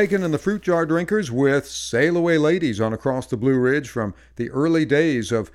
Macon 0.00 0.22
and 0.22 0.32
the 0.32 0.38
Fruit 0.38 0.62
Jar 0.62 0.86
Drinkers 0.86 1.30
with 1.30 1.66
Sail 1.66 2.16
Away 2.16 2.38
Ladies 2.38 2.80
on 2.80 2.94
Across 2.94 3.26
the 3.26 3.36
Blue 3.36 3.58
Ridge 3.58 3.90
from 3.90 4.14
the 4.36 4.48
early 4.48 4.86
days 4.86 5.30
of 5.30 5.50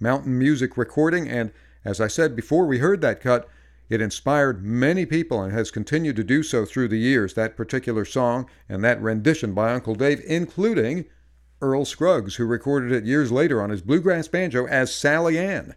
mountain 0.00 0.38
music 0.38 0.78
recording. 0.78 1.28
And 1.28 1.52
as 1.84 2.00
I 2.00 2.06
said 2.06 2.34
before 2.34 2.64
we 2.64 2.78
heard 2.78 3.02
that 3.02 3.20
cut, 3.20 3.46
it 3.90 4.00
inspired 4.00 4.64
many 4.64 5.04
people 5.04 5.42
and 5.42 5.52
has 5.52 5.70
continued 5.70 6.16
to 6.16 6.24
do 6.24 6.42
so 6.42 6.64
through 6.64 6.88
the 6.88 6.96
years, 6.96 7.34
that 7.34 7.58
particular 7.58 8.06
song 8.06 8.48
and 8.70 8.82
that 8.82 9.02
rendition 9.02 9.52
by 9.52 9.74
Uncle 9.74 9.94
Dave, 9.94 10.22
including 10.24 11.04
Earl 11.60 11.84
Scruggs, 11.84 12.36
who 12.36 12.46
recorded 12.46 12.92
it 12.92 13.04
years 13.04 13.30
later 13.30 13.60
on 13.60 13.68
his 13.68 13.82
bluegrass 13.82 14.28
banjo 14.28 14.66
as 14.66 14.94
Sally 14.94 15.38
Ann. 15.38 15.74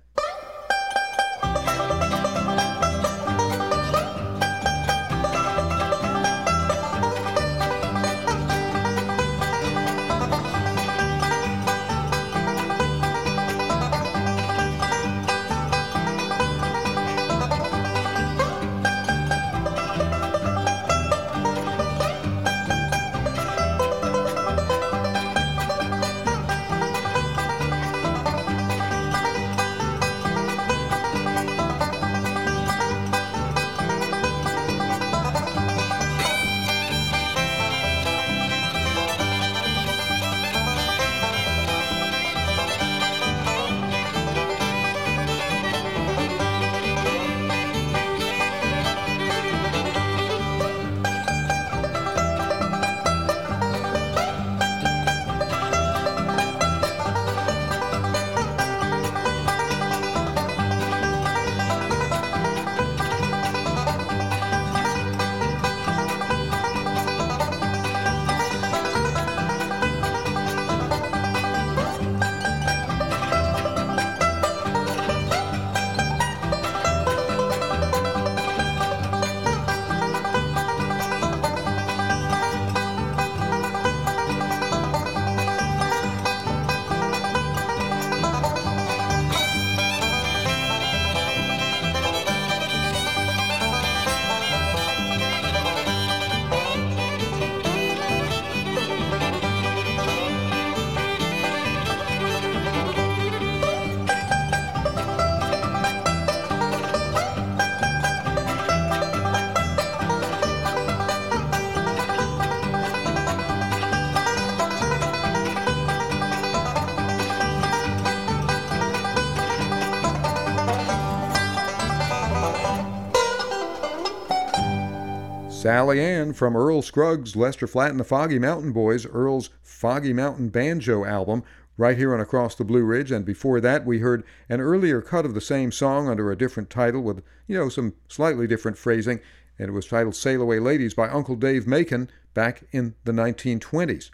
Sally 125.64 126.02
Ann 126.02 126.34
from 126.34 126.58
Earl 126.58 126.82
Scruggs, 126.82 127.38
Lester 127.38 127.68
Flatt 127.68 127.92
and 127.92 128.00
the 128.02 128.04
Foggy 128.04 128.38
Mountain 128.38 128.74
Boys, 128.74 129.06
Earl's 129.06 129.50
Foggy 129.62 130.12
Mountain 130.12 130.50
Banjo 130.50 131.06
album, 131.06 131.42
right 131.78 131.98
here 131.98 132.14
on 132.14 132.20
Across 132.20 132.56
the 132.56 132.66
Blue 132.66 132.84
Ridge. 132.84 133.14
And 133.14 133.24
before 133.24 133.62
that, 133.62 133.86
we 133.86 134.00
heard 134.00 134.26
an 134.50 134.60
earlier 134.60 135.02
cut 135.02 135.24
of 135.24 135.34
the 135.34 135.40
same 135.40 135.72
song 135.72 136.10
under 136.10 136.30
a 136.30 136.38
different 136.38 136.70
title 136.70 137.02
with, 137.02 137.24
you 137.48 137.58
know, 137.58 137.70
some 137.70 137.94
slightly 138.10 138.46
different 138.46 138.78
phrasing. 138.78 139.22
And 139.58 139.70
it 139.70 139.72
was 139.72 139.88
titled 139.88 140.18
Sail 140.18 140.42
Away 140.42 140.60
Ladies 140.60 140.96
by 140.96 141.08
Uncle 141.08 141.38
Dave 141.38 141.66
Macon 141.66 142.10
back 142.34 142.66
in 142.74 142.96
the 143.06 143.14
1920s. 143.14 144.10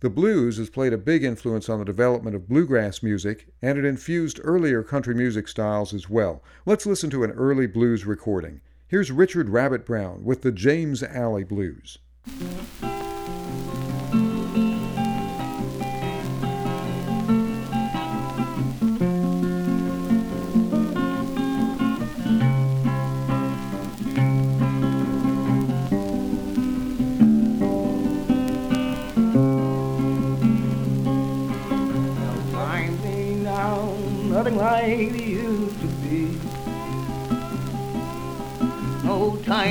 The 0.00 0.08
blues 0.08 0.56
has 0.56 0.70
played 0.70 0.94
a 0.94 0.96
big 0.96 1.24
influence 1.24 1.68
on 1.68 1.78
the 1.78 1.84
development 1.84 2.36
of 2.36 2.48
bluegrass 2.48 3.02
music, 3.02 3.48
and 3.60 3.78
it 3.78 3.84
infused 3.84 4.40
earlier 4.42 4.82
country 4.82 5.14
music 5.14 5.46
styles 5.46 5.92
as 5.92 6.08
well. 6.08 6.42
Let's 6.64 6.86
listen 6.86 7.10
to 7.10 7.22
an 7.22 7.32
early 7.32 7.66
blues 7.66 8.06
recording. 8.06 8.62
Here's 8.88 9.10
Richard 9.10 9.48
Rabbit 9.48 9.84
Brown 9.84 10.22
with 10.22 10.42
the 10.42 10.52
James 10.52 11.02
Alley 11.02 11.42
Blues. 11.42 11.98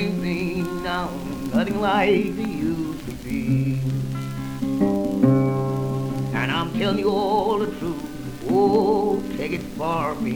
No 0.05 0.81
now, 0.83 1.09
nothing 1.51 1.81
like 1.81 2.09
it 2.09 2.25
used 2.37 3.05
to 3.07 3.11
be. 3.23 3.79
And 6.31 6.51
I'm 6.51 6.71
telling 6.77 6.99
you 6.99 7.09
all 7.09 7.57
the 7.57 7.65
truth, 7.79 8.03
oh, 8.47 9.19
take 9.35 9.53
it 9.53 9.63
for 9.75 10.13
me. 10.15 10.35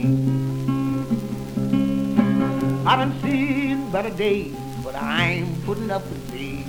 I 2.84 2.96
done 2.96 3.20
seen 3.22 3.92
better 3.92 4.10
days, 4.10 4.56
but 4.82 4.96
I'm 4.96 5.54
putting 5.62 5.92
up 5.92 6.02
with 6.02 6.30
these. 6.32 6.66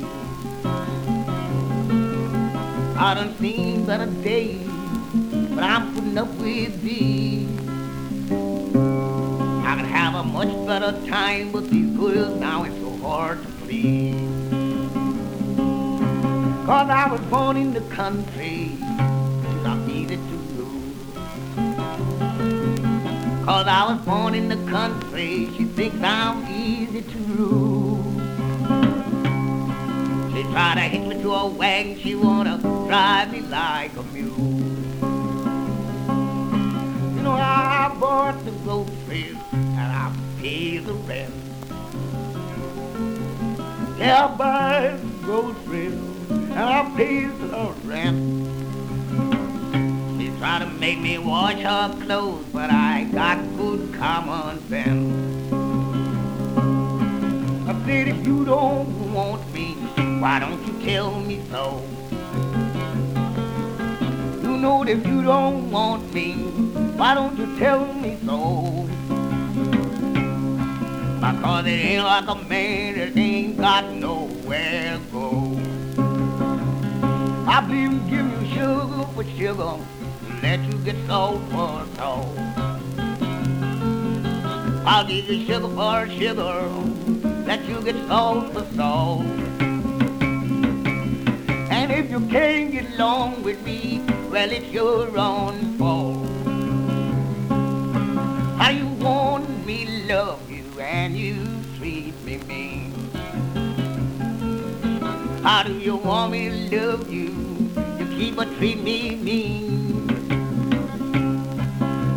I 2.97 3.15
done 3.15 3.35
seen 3.39 3.83
better 3.87 4.05
days, 4.21 4.67
but 5.55 5.63
I'm 5.63 5.95
putting 5.95 6.17
up 6.19 6.29
with 6.35 6.79
these. 6.83 7.49
I 9.65 9.75
can 9.75 9.85
have 9.85 10.13
a 10.13 10.23
much 10.23 10.53
better 10.67 10.91
time 11.07 11.51
with 11.51 11.71
these 11.71 11.97
girls 11.97 12.39
now. 12.39 12.61
Hard 13.01 13.41
to 13.41 13.47
please. 13.63 14.13
Cause 16.65 16.89
I 16.89 17.11
was 17.11 17.21
born 17.21 17.57
in 17.57 17.73
the 17.73 17.81
country. 17.95 18.77
It's 18.79 19.63
not 19.63 19.89
easy 19.89 20.17
to 20.17 20.35
lose. 20.55 21.15
Cause 23.43 23.67
I 23.67 23.91
was 23.91 24.05
born 24.05 24.35
in 24.35 24.49
the 24.49 24.71
country. 24.71 25.49
She 25.57 25.65
thinks 25.65 25.97
I'm 26.03 26.45
easy 26.53 27.01
to 27.01 27.17
rule. 27.33 28.03
She 30.33 30.43
try 30.43 30.75
to 30.75 30.81
hitch 30.81 31.07
me 31.07 31.21
to 31.23 31.33
a 31.33 31.47
wagon. 31.47 31.99
She 31.99 32.15
wanna 32.15 32.59
drive 32.59 33.31
me 33.31 33.41
like 33.41 33.95
a 33.97 34.03
mule. 34.03 34.37
You 37.15 37.21
know 37.23 37.31
I 37.31 37.95
bought 37.99 38.45
the 38.45 38.51
groceries 38.63 39.37
and 39.51 39.79
I 39.79 40.13
pay 40.39 40.77
the 40.77 40.93
rent. 40.93 41.40
Yeah, 44.01 44.25
I 44.25 44.35
buy 44.35 44.97
the 44.97 45.07
groceries 45.23 45.93
and 45.93 46.53
I 46.57 46.91
pay 46.97 47.25
the 47.25 47.71
rent. 47.85 48.17
She 50.19 50.29
try 50.39 50.57
to 50.57 50.65
make 50.65 50.99
me 50.99 51.19
wash 51.19 51.59
her 51.59 51.95
clothes, 52.03 52.43
but 52.51 52.71
I 52.71 53.03
got 53.11 53.37
good 53.57 53.93
common 53.93 54.57
sense. 54.69 55.53
I 57.69 57.85
said, 57.85 58.07
if 58.07 58.25
you 58.25 58.43
don't 58.43 59.13
want 59.13 59.53
me, 59.53 59.75
why 60.19 60.39
don't 60.39 60.65
you 60.65 60.83
tell 60.83 61.19
me 61.19 61.39
so? 61.51 61.83
You 64.41 64.57
know 64.57 64.83
that 64.83 64.93
if 64.93 65.05
you 65.05 65.21
don't 65.21 65.69
want 65.69 66.11
me, 66.11 66.33
why 66.97 67.13
don't 67.13 67.37
you 67.37 67.55
tell 67.59 67.93
me 67.93 68.17
so? 68.25 68.89
Because 71.21 71.67
it 71.67 71.69
ain't 71.69 72.03
like 72.03 72.27
a 72.27 72.35
man 72.49 72.97
that 72.97 73.15
ain't 73.15 73.55
got 73.55 73.93
nowhere 73.93 74.97
to 74.97 74.99
go. 75.11 75.59
I 77.47 77.61
believe 77.61 77.91
in 77.91 78.09
giving 78.09 78.41
you 78.41 78.47
sugar 78.55 79.05
for 79.13 79.23
sugar, 79.37 79.77
let 80.41 80.59
you 80.61 80.79
get 80.79 80.95
salt 81.05 81.39
for 81.51 81.85
salt. 81.95 82.35
I'll 84.83 85.05
give 85.05 85.29
you 85.29 85.45
sugar 85.45 85.69
for 85.69 86.09
sugar, 86.09 86.69
let 87.45 87.65
you 87.65 87.83
get 87.83 87.97
salt 88.07 88.51
for 88.53 88.65
salt. 88.75 89.21
And 91.69 91.91
if 91.91 92.09
you 92.09 92.21
can't 92.29 92.71
get 92.71 92.89
along 92.95 93.43
with 93.43 93.63
me, 93.63 94.01
well, 94.31 94.49
it's 94.49 94.65
your 94.69 95.15
own 95.15 95.77
fault. 95.77 96.25
How 98.57 98.71
you 98.71 98.87
want 99.05 99.67
me 99.67 99.85
love 100.07 100.50
and 101.01 101.17
you 101.17 101.35
treat 101.77 102.13
me 102.23 102.37
mean? 102.49 102.93
How 105.41 105.63
do 105.63 105.73
you 105.73 105.95
want 105.95 106.31
me 106.31 106.41
to 106.49 106.77
love 106.77 107.11
you? 107.11 107.31
You 107.97 108.05
keep 108.17 108.37
on 108.37 108.55
treating 108.57 108.83
me 108.83 109.15
mean. 109.15 110.07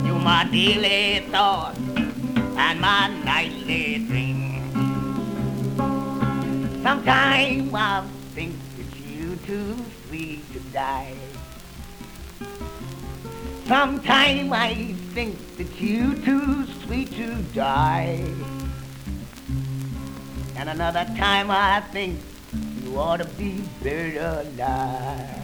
You're 0.04 0.24
my 0.32 0.46
daily 0.52 1.24
thought 1.30 1.78
and 2.64 2.78
my 2.78 3.08
nightly 3.24 4.04
dream. 4.08 4.60
Sometimes 6.82 7.72
I 7.72 8.04
think 8.34 8.54
that 8.76 8.90
you 9.00 9.36
too 9.46 9.76
sweet 10.06 10.42
to 10.52 10.60
die. 10.74 11.16
Sometimes 13.66 14.52
I 14.52 14.74
think 15.14 15.38
that 15.56 15.80
you 15.80 16.16
too 16.16 16.66
sweet 16.84 17.12
to 17.12 17.28
die. 17.54 18.20
And 20.56 20.68
another 20.68 21.04
time 21.16 21.50
I 21.50 21.80
think 21.80 22.20
you 22.82 22.98
ought 22.98 23.18
to 23.18 23.24
be 23.24 23.62
buried 23.82 24.16
alive. 24.16 25.40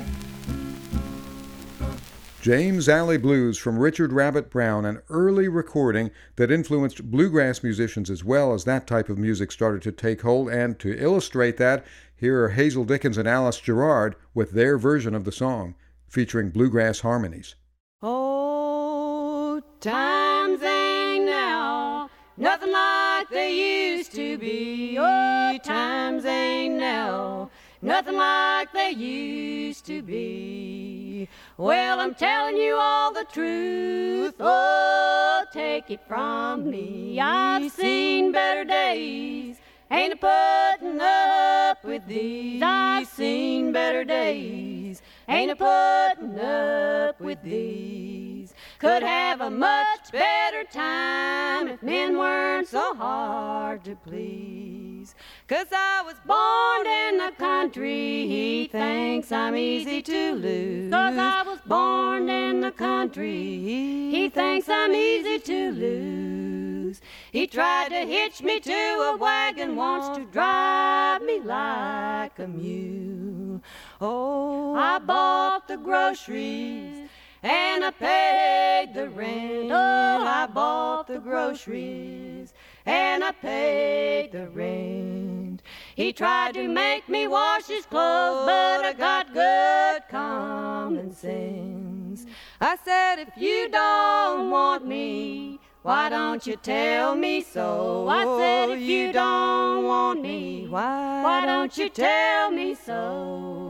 James 2.41 2.89
Alley 2.89 3.19
Blues 3.19 3.59
from 3.59 3.79
Richard 3.79 4.15
Rabbit 4.15 4.51
Brown, 4.51 4.87
an 4.87 5.03
early 5.11 5.47
recording 5.47 6.11
that 6.37 6.51
influenced 6.51 7.11
bluegrass 7.11 7.63
musicians 7.63 8.09
as 8.09 8.25
well 8.25 8.55
as 8.55 8.65
that 8.65 8.87
type 8.87 9.11
of 9.11 9.19
music 9.19 9.53
started 9.53 9.83
to 9.83 9.93
take 9.93 10.23
hold. 10.23 10.49
And 10.49 10.79
to 10.79 10.97
illustrate 10.97 11.59
that, 11.59 11.85
here 12.17 12.43
are 12.45 12.51
Hazel 12.51 12.85
Dickens 12.85 13.19
and 13.19 13.29
Alice 13.29 13.61
Gerrard 13.61 14.17
with 14.33 14.53
their 14.53 14.79
version 14.79 15.15
of 15.15 15.25
the 15.25 15.33
song, 15.33 15.75
featuring 16.09 16.51
bluegrass 16.51 17.01
harmonies. 17.01 17.57
Oh, 18.01 19.61
times 19.81 20.63
ain't 20.63 21.27
now 21.27 22.09
nothing 22.39 22.73
like 22.73 23.00
they 23.31 23.97
used 23.97 24.13
to 24.15 24.39
be. 24.39 24.97
Oh, 24.99 25.59
times 25.63 26.25
ain't 26.25 26.75
now 26.75 27.51
nothing 27.83 28.17
like 28.17 28.73
they 28.73 28.91
used 28.91 29.87
to 29.87 30.03
be. 30.03 31.29
Well, 31.57 32.01
I'm 32.01 32.15
telling 32.15 32.57
you 32.57 32.77
all 32.77 33.13
the 33.13 33.25
truth. 33.33 34.35
Oh, 34.41 35.45
take 35.53 35.91
it 35.91 36.01
from 36.07 36.71
me. 36.71 37.21
I've 37.21 37.71
seen 37.73 38.33
better 38.33 38.65
days. 38.65 39.59
Ain't 39.91 40.13
a 40.13 40.17
putting 40.17 41.01
up 41.01 41.85
with 41.85 42.07
these. 42.07 42.63
I've 42.63 43.09
seen 43.09 43.73
better 43.73 44.05
days. 44.05 45.03
Ain't 45.29 45.51
a 45.51 45.57
putting 45.57 46.39
up 46.39 47.21
with 47.21 47.43
these. 47.43 48.40
Could 48.81 49.03
have 49.03 49.43
a 49.43 49.51
much 49.51 50.11
better 50.11 50.65
time 50.65 51.69
if 51.69 51.83
men 51.83 52.17
weren't 52.17 52.67
so 52.67 52.95
hard 52.95 53.85
to 53.85 53.95
please. 53.95 55.15
Cause 55.47 55.67
I 55.71 56.01
was 56.01 56.17
born 56.25 56.87
in 56.87 57.19
the 57.19 57.31
country, 57.37 58.27
he 58.27 58.69
thinks 58.69 59.31
I'm 59.33 59.55
easy 59.55 60.01
to 60.01 60.33
lose. 60.33 60.91
Cause 60.91 61.19
I 61.19 61.43
was 61.43 61.59
born 61.67 62.31
in 62.31 62.63
the 62.63 62.71
country, 62.71 63.59
he 63.59 64.31
thinks 64.31 64.67
I'm 64.71 64.95
easy 64.95 65.39
to 65.41 65.73
lose. 65.73 67.03
He 67.33 67.47
tried 67.47 67.91
to 67.91 68.07
hitch 68.07 68.43
me 68.43 68.61
to 68.61 68.73
a 68.73 69.17
wagon, 69.19 69.77
wants 69.77 70.17
to 70.17 70.25
drive 70.25 71.21
me 71.21 71.41
like 71.41 72.39
a 72.39 72.49
mule. 72.49 73.61
Oh, 74.01 74.75
I 74.75 74.99
bought 75.01 75.69
the 75.69 75.77
groceries 75.77 77.00
and 77.43 77.85
I 77.85 77.91
paid 77.91 78.95
the 78.95 79.09
rent. 79.09 79.71
Oh, 79.71 80.25
I 80.27 80.47
bought 80.47 81.07
the 81.07 81.19
groceries 81.19 82.53
and 82.85 83.25
I 83.25 83.33
paid 83.33 84.33
the 84.33 84.49
rent. 84.49 85.63
He 85.95 86.13
tried 86.13 86.55
to 86.55 86.69
make 86.69 87.09
me 87.09 87.27
wash 87.27 87.67
his 87.67 87.87
clothes, 87.87 88.47
but 88.47 88.85
I 88.85 88.93
got 88.93 89.33
good 89.33 90.03
common 90.11 91.15
sense. 91.15 92.27
I 92.61 92.77
said, 92.85 93.19
if 93.19 93.31
you 93.37 93.69
don't 93.71 94.51
want 94.51 94.87
me, 94.87 95.61
why 95.83 96.11
don't 96.11 96.47
you 96.47 96.57
tell 96.57 97.15
me 97.15 97.43
so? 97.43 98.07
I 98.09 98.25
said, 98.39 98.71
if 98.77 98.83
you 98.83 99.13
don't 99.13 99.85
want 99.85 100.21
me, 100.21 100.67
why, 100.69 101.23
why 101.23 101.47
don't 101.47 101.77
you 101.77 101.89
tell 101.89 102.51
me 102.51 102.75
so? 102.75 103.70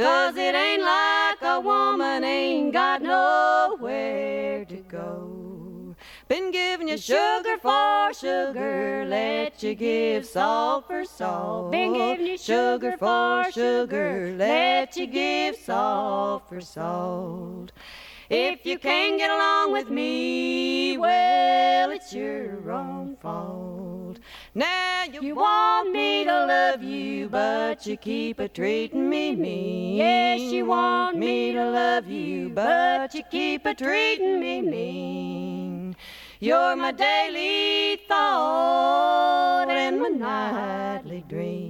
Cause 0.00 0.34
it 0.34 0.54
ain't 0.54 0.82
like 0.82 1.42
a 1.42 1.60
woman 1.60 2.24
ain't 2.24 2.72
got 2.72 3.02
nowhere 3.02 4.64
to 4.64 4.76
go. 4.88 5.94
Been 6.26 6.50
giving 6.50 6.88
you 6.88 6.96
sugar 6.96 7.58
for 7.60 8.10
sugar, 8.14 9.04
let 9.06 9.62
you 9.62 9.74
give 9.74 10.24
salt 10.24 10.86
for 10.86 11.04
salt. 11.04 11.72
Been 11.72 11.92
giving 11.92 12.28
you 12.28 12.38
sugar 12.38 12.96
for 12.96 13.44
sugar, 13.52 14.34
let 14.38 14.96
you 14.96 15.06
give 15.06 15.56
salt 15.56 16.48
for 16.48 16.62
salt. 16.62 17.72
If 18.30 18.64
you 18.64 18.78
can't 18.78 19.18
get 19.18 19.30
along 19.30 19.72
with 19.72 19.90
me, 19.90 20.96
well, 20.96 21.90
it's 21.90 22.14
your 22.14 22.70
own 22.70 23.18
fault. 23.20 23.89
Now 24.52 25.04
you, 25.04 25.22
you 25.22 25.36
want 25.36 25.92
me 25.92 26.24
to 26.24 26.46
love 26.46 26.82
you, 26.82 27.28
but 27.28 27.86
you 27.86 27.96
keep 27.96 28.40
a 28.40 28.48
treating 28.48 29.08
me 29.08 29.36
mean. 29.36 29.96
Yes, 29.96 30.40
you 30.40 30.66
want 30.66 31.16
me 31.16 31.52
to 31.52 31.70
love 31.70 32.08
you, 32.08 32.48
but 32.48 33.14
you 33.14 33.22
keep 33.30 33.64
a 33.64 33.74
treating 33.76 34.40
me 34.40 34.60
mean. 34.60 35.94
You're 36.40 36.74
my 36.74 36.90
daily 36.90 38.02
thought 38.08 39.68
and 39.70 40.00
my 40.00 40.08
nightly 40.08 41.24
dream. 41.28 41.69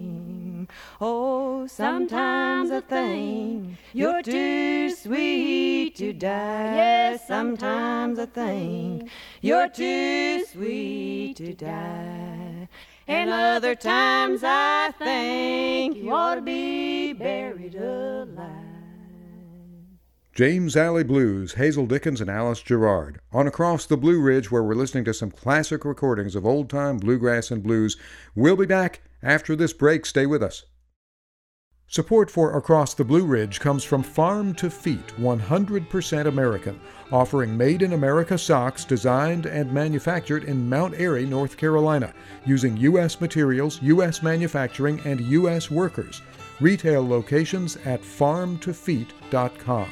Oh, 1.03 1.67
sometimes 1.67 2.71
I 2.71 2.81
think 2.83 3.79
you're 3.95 4.23
too 4.23 4.91
sweet 4.91 5.97
to 5.97 6.13
die. 6.13 6.77
Yes, 6.77 7.27
sometimes 7.27 8.19
I 8.19 8.27
think 8.27 9.09
you're 9.41 9.71
too 9.71 10.45
sweet 10.45 11.39
to 11.39 11.55
die. 11.55 12.69
And 13.09 13.31
other 13.31 13.75
times 13.75 14.43
I 14.45 14.93
think 14.99 15.97
you 15.97 16.13
ought 16.13 16.35
to 16.35 16.43
be 16.43 17.15
buried 17.15 17.77
alive. 17.77 18.51
James 20.35 20.77
Alley 20.77 21.03
Blues, 21.03 21.55
Hazel 21.55 21.87
Dickens 21.87 22.21
and 22.21 22.29
Alice 22.29 22.61
Gerrard. 22.61 23.21
On 23.33 23.47
Across 23.47 23.87
the 23.87 23.97
Blue 23.97 24.21
Ridge, 24.21 24.51
where 24.51 24.63
we're 24.63 24.75
listening 24.75 25.05
to 25.07 25.15
some 25.15 25.31
classic 25.31 25.87
recordings 25.87 26.37
of 26.37 26.45
old 26.45 26.69
time 26.69 26.99
bluegrass 26.99 27.51
and 27.51 27.63
blues. 27.63 27.97
We'll 28.35 28.57
be 28.57 28.67
back 28.67 29.01
after 29.23 29.57
this 29.57 29.73
break. 29.73 30.05
Stay 30.05 30.27
with 30.27 30.43
us. 30.43 30.67
Support 31.93 32.31
for 32.31 32.57
Across 32.57 32.95
the 32.95 33.05
Blue 33.05 33.27
Ridge 33.27 33.59
comes 33.59 33.83
from 33.83 34.05
Farm 34.05 34.55
to 34.55 34.71
Feet, 34.71 35.09
100% 35.19 36.27
American, 36.27 36.81
offering 37.11 37.57
made 37.57 37.83
in 37.83 37.95
America 37.95 38.39
socks 38.39 38.85
designed 38.85 39.47
and 39.47 39.73
manufactured 39.73 40.45
in 40.45 40.69
Mount 40.69 40.95
Airy, 40.95 41.27
North 41.27 41.57
Carolina, 41.57 42.15
using 42.47 42.77
U.S. 42.77 43.21
materials, 43.21 43.83
U.S. 43.83 44.23
manufacturing, 44.23 45.01
and 45.05 45.21
U.S. 45.21 45.69
workers. 45.69 46.23
Retail 46.61 47.05
locations 47.05 47.77
at 47.79 48.03
farmtofeet.com. 48.03 49.89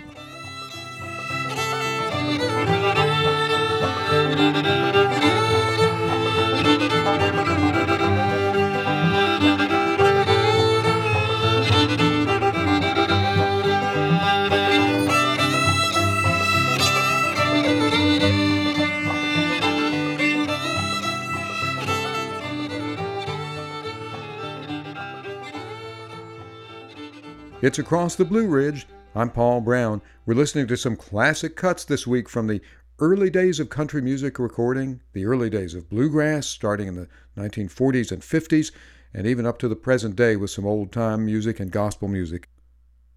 It's 27.61 27.81
Across 27.81 28.15
the 28.15 28.25
Blue 28.25 28.47
Ridge. 28.47 28.87
I'm 29.17 29.31
Paul 29.31 29.61
Brown. 29.61 30.01
We're 30.25 30.35
listening 30.35 30.69
to 30.69 30.77
some 30.77 30.95
classic 30.95 31.57
cuts 31.57 31.85
this 31.85 32.07
week 32.07 32.29
from 32.29 32.47
the 32.47 32.61
early 33.01 33.31
days 33.31 33.59
of 33.59 33.69
country 33.69 34.01
music 34.01 34.39
recording, 34.39 35.01
the 35.13 35.25
early 35.25 35.51
days 35.51 35.75
of 35.75 35.91
bluegrass, 35.91 36.47
starting 36.47 36.87
in 36.87 36.95
the 36.95 37.09
1940s 37.37 38.13
and 38.13 38.23
50s, 38.23 38.71
and 39.13 39.27
even 39.27 39.45
up 39.45 39.59
to 39.59 39.67
the 39.67 39.75
present 39.75 40.15
day 40.15 40.37
with 40.37 40.53
some 40.53 40.65
old 40.65 40.93
time 40.93 41.27
music 41.27 41.59
and 41.59 41.73
gospel 41.73 42.07
music. 42.07 42.49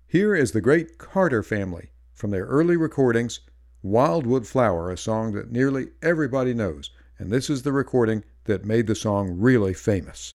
Here 0.08 0.34
is 0.34 0.54
the 0.54 0.62
great 0.62 0.98
Carter 0.98 1.44
family 1.44 1.92
from 2.12 2.32
their 2.32 2.46
early 2.46 2.78
recordings, 2.78 3.42
Wildwood 3.84 4.48
Flower, 4.48 4.90
a 4.90 4.98
song 4.98 5.34
that 5.34 5.52
nearly 5.52 5.90
everybody 6.02 6.56
knows, 6.56 6.90
and 7.20 7.32
this 7.32 7.48
is 7.48 7.62
the 7.62 7.74
recording 7.74 8.24
that 8.46 8.66
made 8.66 8.88
the 8.88 8.96
song 8.96 9.38
really 9.38 9.76
famous. 9.76 10.32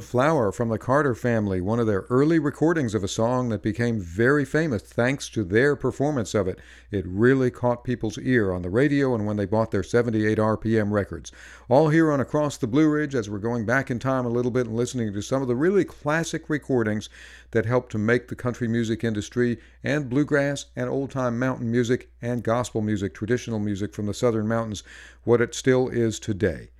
Flower 0.00 0.52
from 0.52 0.68
the 0.68 0.78
Carter 0.78 1.14
family, 1.14 1.60
one 1.60 1.78
of 1.78 1.86
their 1.86 2.06
early 2.10 2.38
recordings 2.38 2.94
of 2.94 3.04
a 3.04 3.08
song 3.08 3.48
that 3.50 3.62
became 3.62 4.00
very 4.00 4.44
famous 4.44 4.82
thanks 4.82 5.28
to 5.30 5.44
their 5.44 5.76
performance 5.76 6.34
of 6.34 6.48
it. 6.48 6.58
It 6.90 7.04
really 7.06 7.50
caught 7.50 7.84
people's 7.84 8.18
ear 8.18 8.52
on 8.52 8.62
the 8.62 8.70
radio 8.70 9.14
and 9.14 9.26
when 9.26 9.36
they 9.36 9.46
bought 9.46 9.70
their 9.70 9.82
78 9.82 10.38
RPM 10.38 10.90
records. 10.90 11.32
All 11.68 11.88
here 11.88 12.10
on 12.10 12.20
Across 12.20 12.58
the 12.58 12.66
Blue 12.66 12.88
Ridge 12.88 13.14
as 13.14 13.28
we're 13.28 13.38
going 13.38 13.66
back 13.66 13.90
in 13.90 13.98
time 13.98 14.26
a 14.26 14.30
little 14.30 14.50
bit 14.50 14.66
and 14.66 14.76
listening 14.76 15.12
to 15.12 15.22
some 15.22 15.42
of 15.42 15.48
the 15.48 15.56
really 15.56 15.84
classic 15.84 16.48
recordings 16.48 17.08
that 17.50 17.66
helped 17.66 17.92
to 17.92 17.98
make 17.98 18.28
the 18.28 18.36
country 18.36 18.68
music 18.68 19.04
industry 19.04 19.58
and 19.84 20.08
bluegrass 20.08 20.66
and 20.74 20.88
old 20.88 21.10
time 21.10 21.38
mountain 21.38 21.70
music 21.70 22.10
and 22.22 22.42
gospel 22.42 22.80
music, 22.80 23.14
traditional 23.14 23.58
music 23.58 23.94
from 23.94 24.06
the 24.06 24.14
southern 24.14 24.48
mountains, 24.48 24.82
what 25.24 25.40
it 25.40 25.54
still 25.54 25.88
is 25.88 26.18
today. 26.18 26.70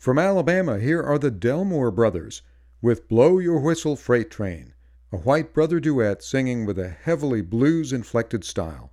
From 0.00 0.18
Alabama, 0.18 0.78
here 0.78 1.02
are 1.02 1.18
the 1.18 1.30
Delmore 1.30 1.90
Brothers 1.90 2.42
with 2.82 3.08
Blow 3.08 3.38
Your 3.38 3.58
Whistle 3.58 3.96
Freight 3.96 4.30
Train, 4.30 4.74
a 5.10 5.16
white 5.16 5.54
brother 5.54 5.80
duet 5.80 6.22
singing 6.22 6.66
with 6.66 6.78
a 6.78 6.90
heavily 6.90 7.40
blues 7.40 7.92
inflected 7.92 8.44
style. 8.44 8.92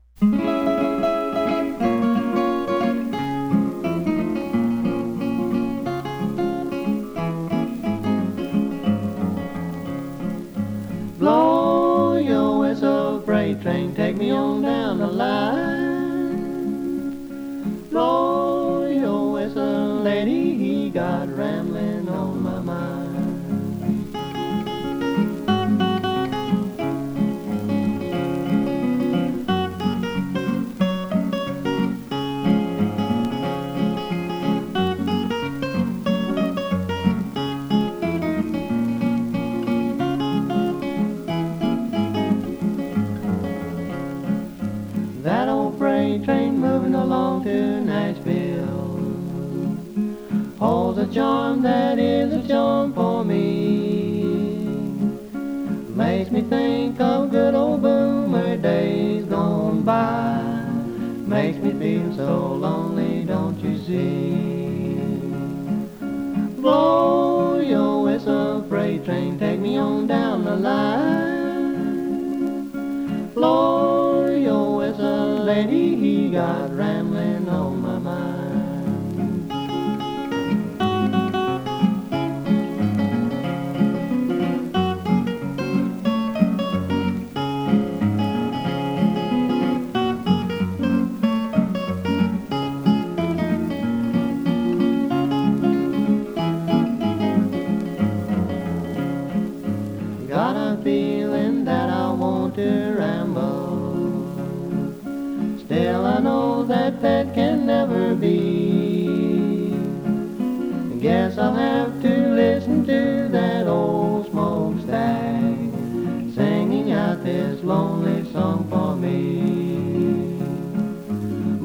This 117.24 117.64
lonely 117.64 118.30
song 118.32 118.68
for 118.70 118.96
me. 118.98 120.38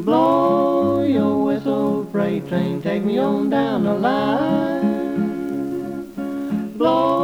Blow 0.02 1.02
your 1.02 1.44
whistle, 1.44 2.06
freight 2.12 2.46
train, 2.48 2.80
take 2.80 3.02
me 3.02 3.18
on 3.18 3.50
down 3.50 3.82
the 3.84 3.94
line. 3.94 5.18
Blow 6.78 7.17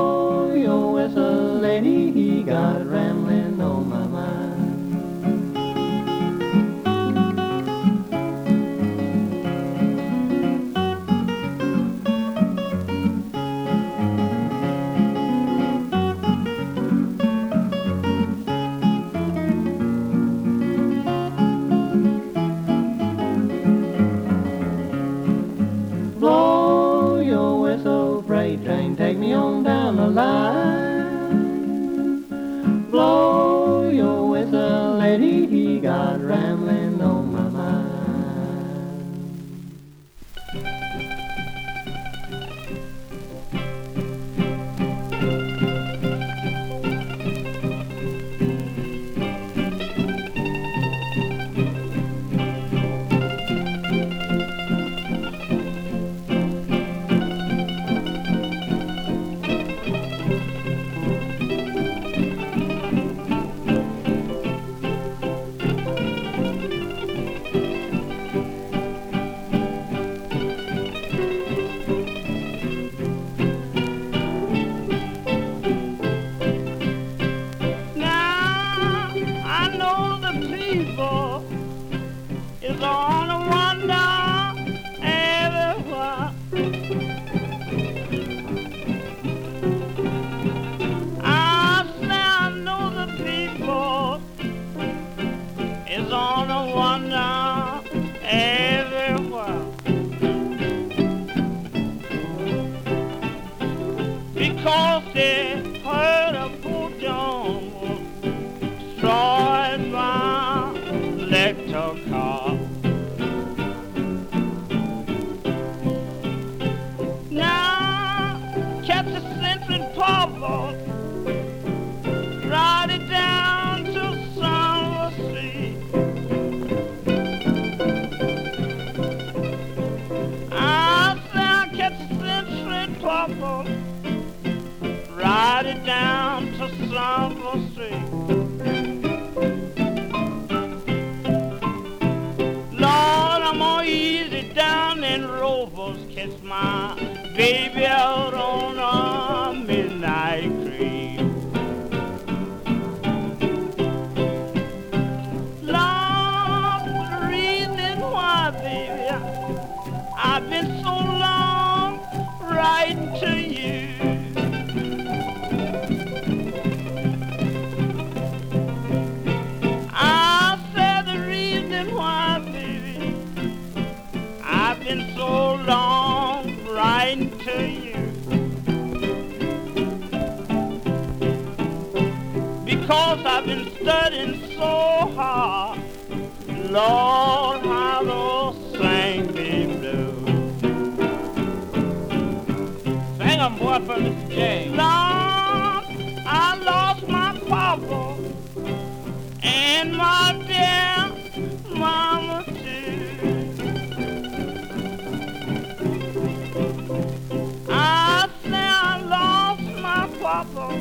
papa 210.52 210.74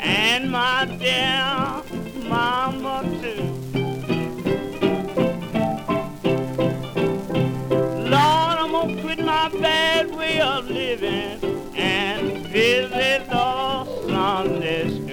and 0.00 0.50
my 0.50 0.84
dear 0.98 1.82
mama 2.28 3.02
too. 3.22 3.54
Lord, 8.10 8.58
I'm 8.58 8.72
gonna 8.72 9.02
quit 9.02 9.18
my 9.24 9.48
bad 9.60 10.14
way 10.14 10.40
of 10.40 10.68
living 10.68 11.40
and 11.76 12.46
visit 12.48 13.28
the 13.28 13.84
Sunday 14.06 14.88
school. 14.88 15.08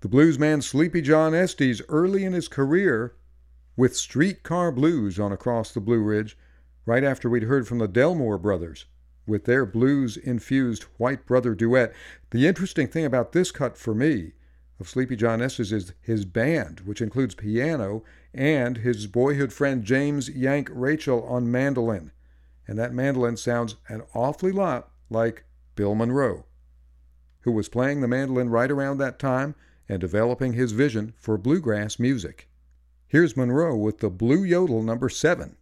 The 0.00 0.08
bluesman 0.08 0.62
Sleepy 0.62 1.02
John 1.02 1.34
Estes, 1.34 1.82
early 1.88 2.24
in 2.24 2.32
his 2.32 2.48
career, 2.48 3.14
with 3.76 3.96
Streetcar 3.96 4.72
Blues 4.72 5.20
on 5.20 5.32
Across 5.32 5.72
the 5.72 5.80
Blue 5.80 6.00
Ridge, 6.00 6.36
right 6.86 7.04
after 7.04 7.28
we'd 7.28 7.44
heard 7.44 7.66
from 7.68 7.78
the 7.78 7.88
Delmore 7.88 8.40
brothers 8.40 8.86
with 9.26 9.44
their 9.44 9.64
blues 9.64 10.16
infused 10.16 10.84
White 10.96 11.24
Brother 11.26 11.54
duet. 11.54 11.92
The 12.30 12.46
interesting 12.46 12.88
thing 12.88 13.04
about 13.04 13.32
this 13.32 13.50
cut 13.50 13.78
for 13.78 13.94
me 13.94 14.32
of 14.80 14.88
Sleepy 14.88 15.14
John 15.14 15.40
Estes 15.40 15.72
is 15.72 15.92
his 16.00 16.24
band, 16.24 16.80
which 16.80 17.00
includes 17.00 17.34
piano 17.34 18.02
and 18.34 18.78
his 18.78 19.06
boyhood 19.06 19.52
friend 19.52 19.84
James 19.84 20.28
Yank 20.28 20.68
Rachell 20.70 21.28
on 21.30 21.50
mandolin. 21.50 22.12
And 22.66 22.78
that 22.78 22.94
mandolin 22.94 23.36
sounds 23.36 23.76
an 23.88 24.02
awfully 24.14 24.52
lot 24.52 24.90
like 25.10 25.44
Bill 25.74 25.94
Monroe, 25.94 26.44
who 27.40 27.52
was 27.52 27.68
playing 27.68 28.00
the 28.00 28.08
mandolin 28.08 28.48
right 28.48 28.70
around 28.70 28.98
that 28.98 29.18
time 29.18 29.54
and 29.88 30.00
developing 30.00 30.54
his 30.54 30.72
vision 30.72 31.14
for 31.18 31.36
bluegrass 31.36 31.98
music. 31.98 32.48
Here's 33.06 33.36
Monroe 33.36 33.76
with 33.76 33.98
the 33.98 34.10
Blue 34.10 34.44
Yodel 34.44 34.82
number 34.82 35.08
7. 35.08 35.56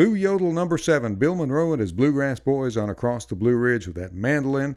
Blue 0.00 0.14
Yodel 0.14 0.50
number 0.50 0.78
seven, 0.78 1.16
Bill 1.16 1.34
Monroe 1.34 1.74
and 1.74 1.80
his 1.82 1.92
Bluegrass 1.92 2.40
Boys 2.40 2.74
on 2.74 2.88
Across 2.88 3.26
the 3.26 3.34
Blue 3.34 3.54
Ridge 3.54 3.86
with 3.86 3.96
that 3.96 4.14
mandolin 4.14 4.74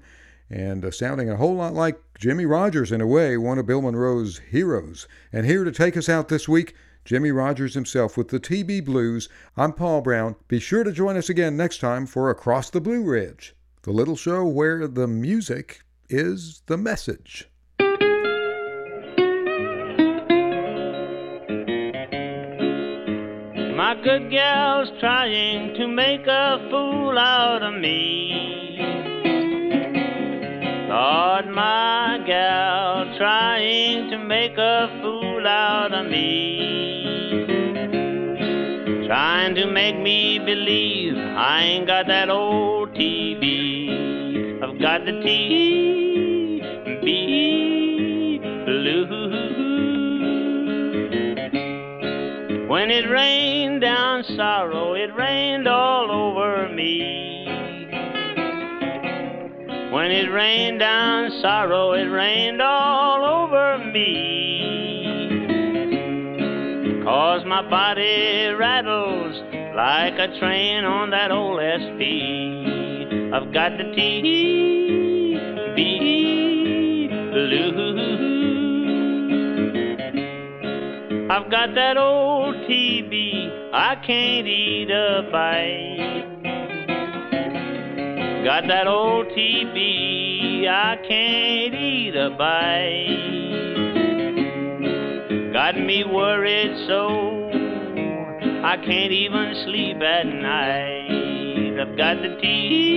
and 0.50 0.84
uh, 0.84 0.92
sounding 0.92 1.30
a 1.30 1.38
whole 1.38 1.56
lot 1.56 1.74
like 1.74 1.98
Jimmie 2.20 2.46
Rodgers 2.46 2.92
in 2.92 3.00
a 3.00 3.08
way, 3.08 3.38
one 3.38 3.58
of 3.58 3.66
Bill 3.66 3.82
Monroe's 3.82 4.40
heroes. 4.40 5.08
And 5.32 5.46
here 5.46 5.64
to 5.64 5.72
take 5.72 5.96
us 5.96 6.10
out 6.10 6.28
this 6.28 6.50
week, 6.50 6.76
Jimmie 7.06 7.32
Rodgers 7.32 7.74
himself 7.74 8.18
with 8.18 8.28
the 8.28 8.40
TB 8.42 8.84
Blues. 8.84 9.30
I'm 9.56 9.72
Paul 9.72 10.02
Brown. 10.02 10.36
Be 10.50 10.60
sure 10.60 10.84
to 10.84 10.92
join 10.92 11.16
us 11.16 11.30
again 11.30 11.56
next 11.56 11.78
time 11.78 12.06
for 12.06 12.30
Across 12.30 12.72
the 12.72 12.82
Blue 12.82 13.02
Ridge, 13.02 13.56
the 13.84 13.92
little 13.92 14.18
show 14.18 14.44
where 14.44 14.90
the 14.90 15.08
music 15.08 15.84
is 16.10 16.64
the 16.66 16.76
message. 16.76 17.48
Good 24.02 24.32
gal's 24.32 24.89
trying 25.00 25.76
to 25.76 25.88
make 25.88 26.26
a 26.26 26.68
fool 26.72 27.18
out 27.18 27.62
of 27.62 27.76
me. 27.80 28.76
Lord, 30.89 31.48
my 31.54 32.22
gal 32.26 33.16
trying 33.18 34.10
to 34.10 34.18
make 34.18 34.58
a 34.58 35.00
fool 35.02 35.48
out 35.48 35.94
of 35.94 36.08
me. 36.08 37.46
Trying 39.06 39.54
to 39.56 39.68
make 39.68 40.00
me 40.00 40.39
believe 40.39 41.16
I 41.16 41.62
ain't 41.62 41.86
got 41.86 42.08
that 42.08 42.30
old 42.30 42.94
TB. 42.96 44.64
I've 44.64 44.80
got 44.82 45.06
the 45.06 45.12
TB 45.12 45.86
blues. 48.66 49.62
When 52.74 52.90
it 52.90 53.08
rained 53.08 53.82
down 53.82 54.24
sorrow, 54.36 54.96
it 54.96 55.14
rained 55.16 55.68
all 55.68 56.10
over 56.10 56.68
me. 56.74 57.46
When 59.92 60.10
it 60.10 60.32
rained 60.32 60.80
down 60.80 61.30
sorrow, 61.40 61.92
it 61.94 62.06
rained 62.06 62.64
all 62.64 63.44
over 63.44 63.78
me. 63.78 64.24
Cause 67.04 67.46
my 67.46 67.62
body 67.62 68.48
rattles 68.58 69.36
like 69.76 70.18
a 70.18 70.40
train 70.40 70.84
on 70.84 71.12
that 71.12 71.30
old 71.30 71.60
SP. 71.62 72.02
I've 73.36 73.54
got 73.54 73.78
the 73.78 73.84
TB 73.84 75.78
blues. 77.30 78.33
I've 81.30 81.50
got 81.50 81.74
that 81.76 81.96
old 81.96 82.56
TB, 82.68 83.72
I 83.74 83.96
can't 84.06 84.46
eat 84.46 84.92
a 84.92 85.24
bite. 85.32 86.44
Got 88.44 88.68
that 88.68 88.88
old 88.88 89.28
TB, 89.28 90.68
I 90.68 90.98
can't 91.08 91.74
eat 91.74 92.14
a 92.16 92.30
bite. 92.32 93.54
Got 95.54 95.78
me 95.78 96.04
worried 96.04 96.88
so, 96.88 97.50
I 98.66 98.76
can't 98.76 99.14
even 99.14 99.56
sleep 99.64 100.02
at 100.02 100.26
night. 100.26 101.80
I've 101.80 101.96
got 101.98 102.22
the 102.22 102.36
TB 102.44 102.94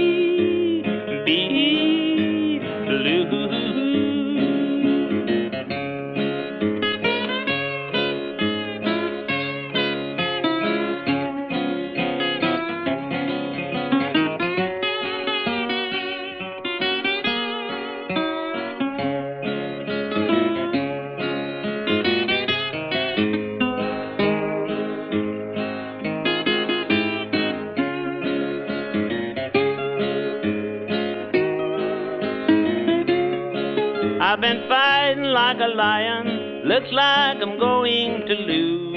looks 36.87 36.95
like 36.95 37.39
I'm 37.43 37.59
going 37.59 38.27
to 38.27 38.35
lose. 38.35 38.97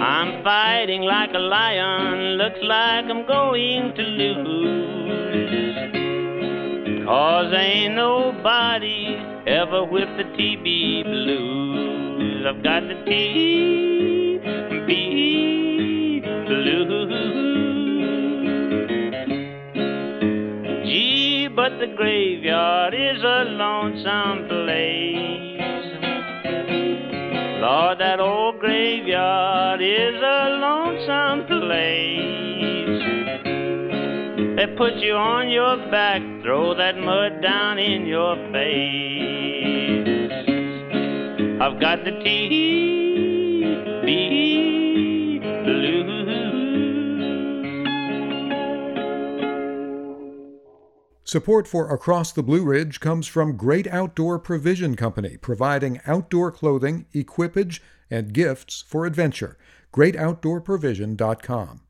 I'm 0.00 0.44
fighting 0.44 1.02
like 1.02 1.30
a 1.34 1.38
lion, 1.38 2.36
looks 2.38 2.60
like 2.62 3.06
I'm 3.06 3.26
going 3.26 3.92
to 3.96 4.02
lose. 4.02 4.36
Cause 7.04 7.52
ain't 7.52 7.96
nobody 7.96 9.16
ever 9.48 9.84
whipped 9.84 10.16
the 10.18 10.24
TB 10.24 11.02
blues. 11.04 12.46
I've 12.46 12.62
got 12.62 12.82
the 12.86 12.94
TB 13.10 14.46
blues. 16.46 17.12
Gee, 20.84 21.48
but 21.48 21.78
the 21.80 21.88
graveyard 21.96 22.94
is 22.94 23.22
a 23.24 23.44
lonesome 23.48 24.46
place. 24.48 25.09
Lord, 27.70 27.98
that 28.00 28.18
old 28.18 28.58
graveyard 28.58 29.80
is 29.80 30.16
a 30.20 30.58
lonesome 30.66 31.46
place. 31.46 33.02
They 34.56 34.66
put 34.76 34.94
you 34.96 35.14
on 35.14 35.50
your 35.50 35.76
back, 35.88 36.20
throw 36.42 36.74
that 36.74 36.98
mud 36.98 37.40
down 37.40 37.78
in 37.78 38.06
your 38.06 38.34
face. 38.50 40.32
I've 41.62 41.78
got 41.80 42.04
the 42.04 42.10
TB 42.10 42.79
Support 51.30 51.68
for 51.68 51.88
Across 51.94 52.32
the 52.32 52.42
Blue 52.42 52.64
Ridge 52.64 52.98
comes 52.98 53.28
from 53.28 53.56
Great 53.56 53.86
Outdoor 53.86 54.40
Provision 54.40 54.96
Company, 54.96 55.36
providing 55.36 56.00
outdoor 56.04 56.50
clothing, 56.50 57.06
equipage, 57.12 57.80
and 58.10 58.32
gifts 58.32 58.82
for 58.82 59.06
adventure. 59.06 59.56
GreatOutdoorProvision.com. 59.92 61.82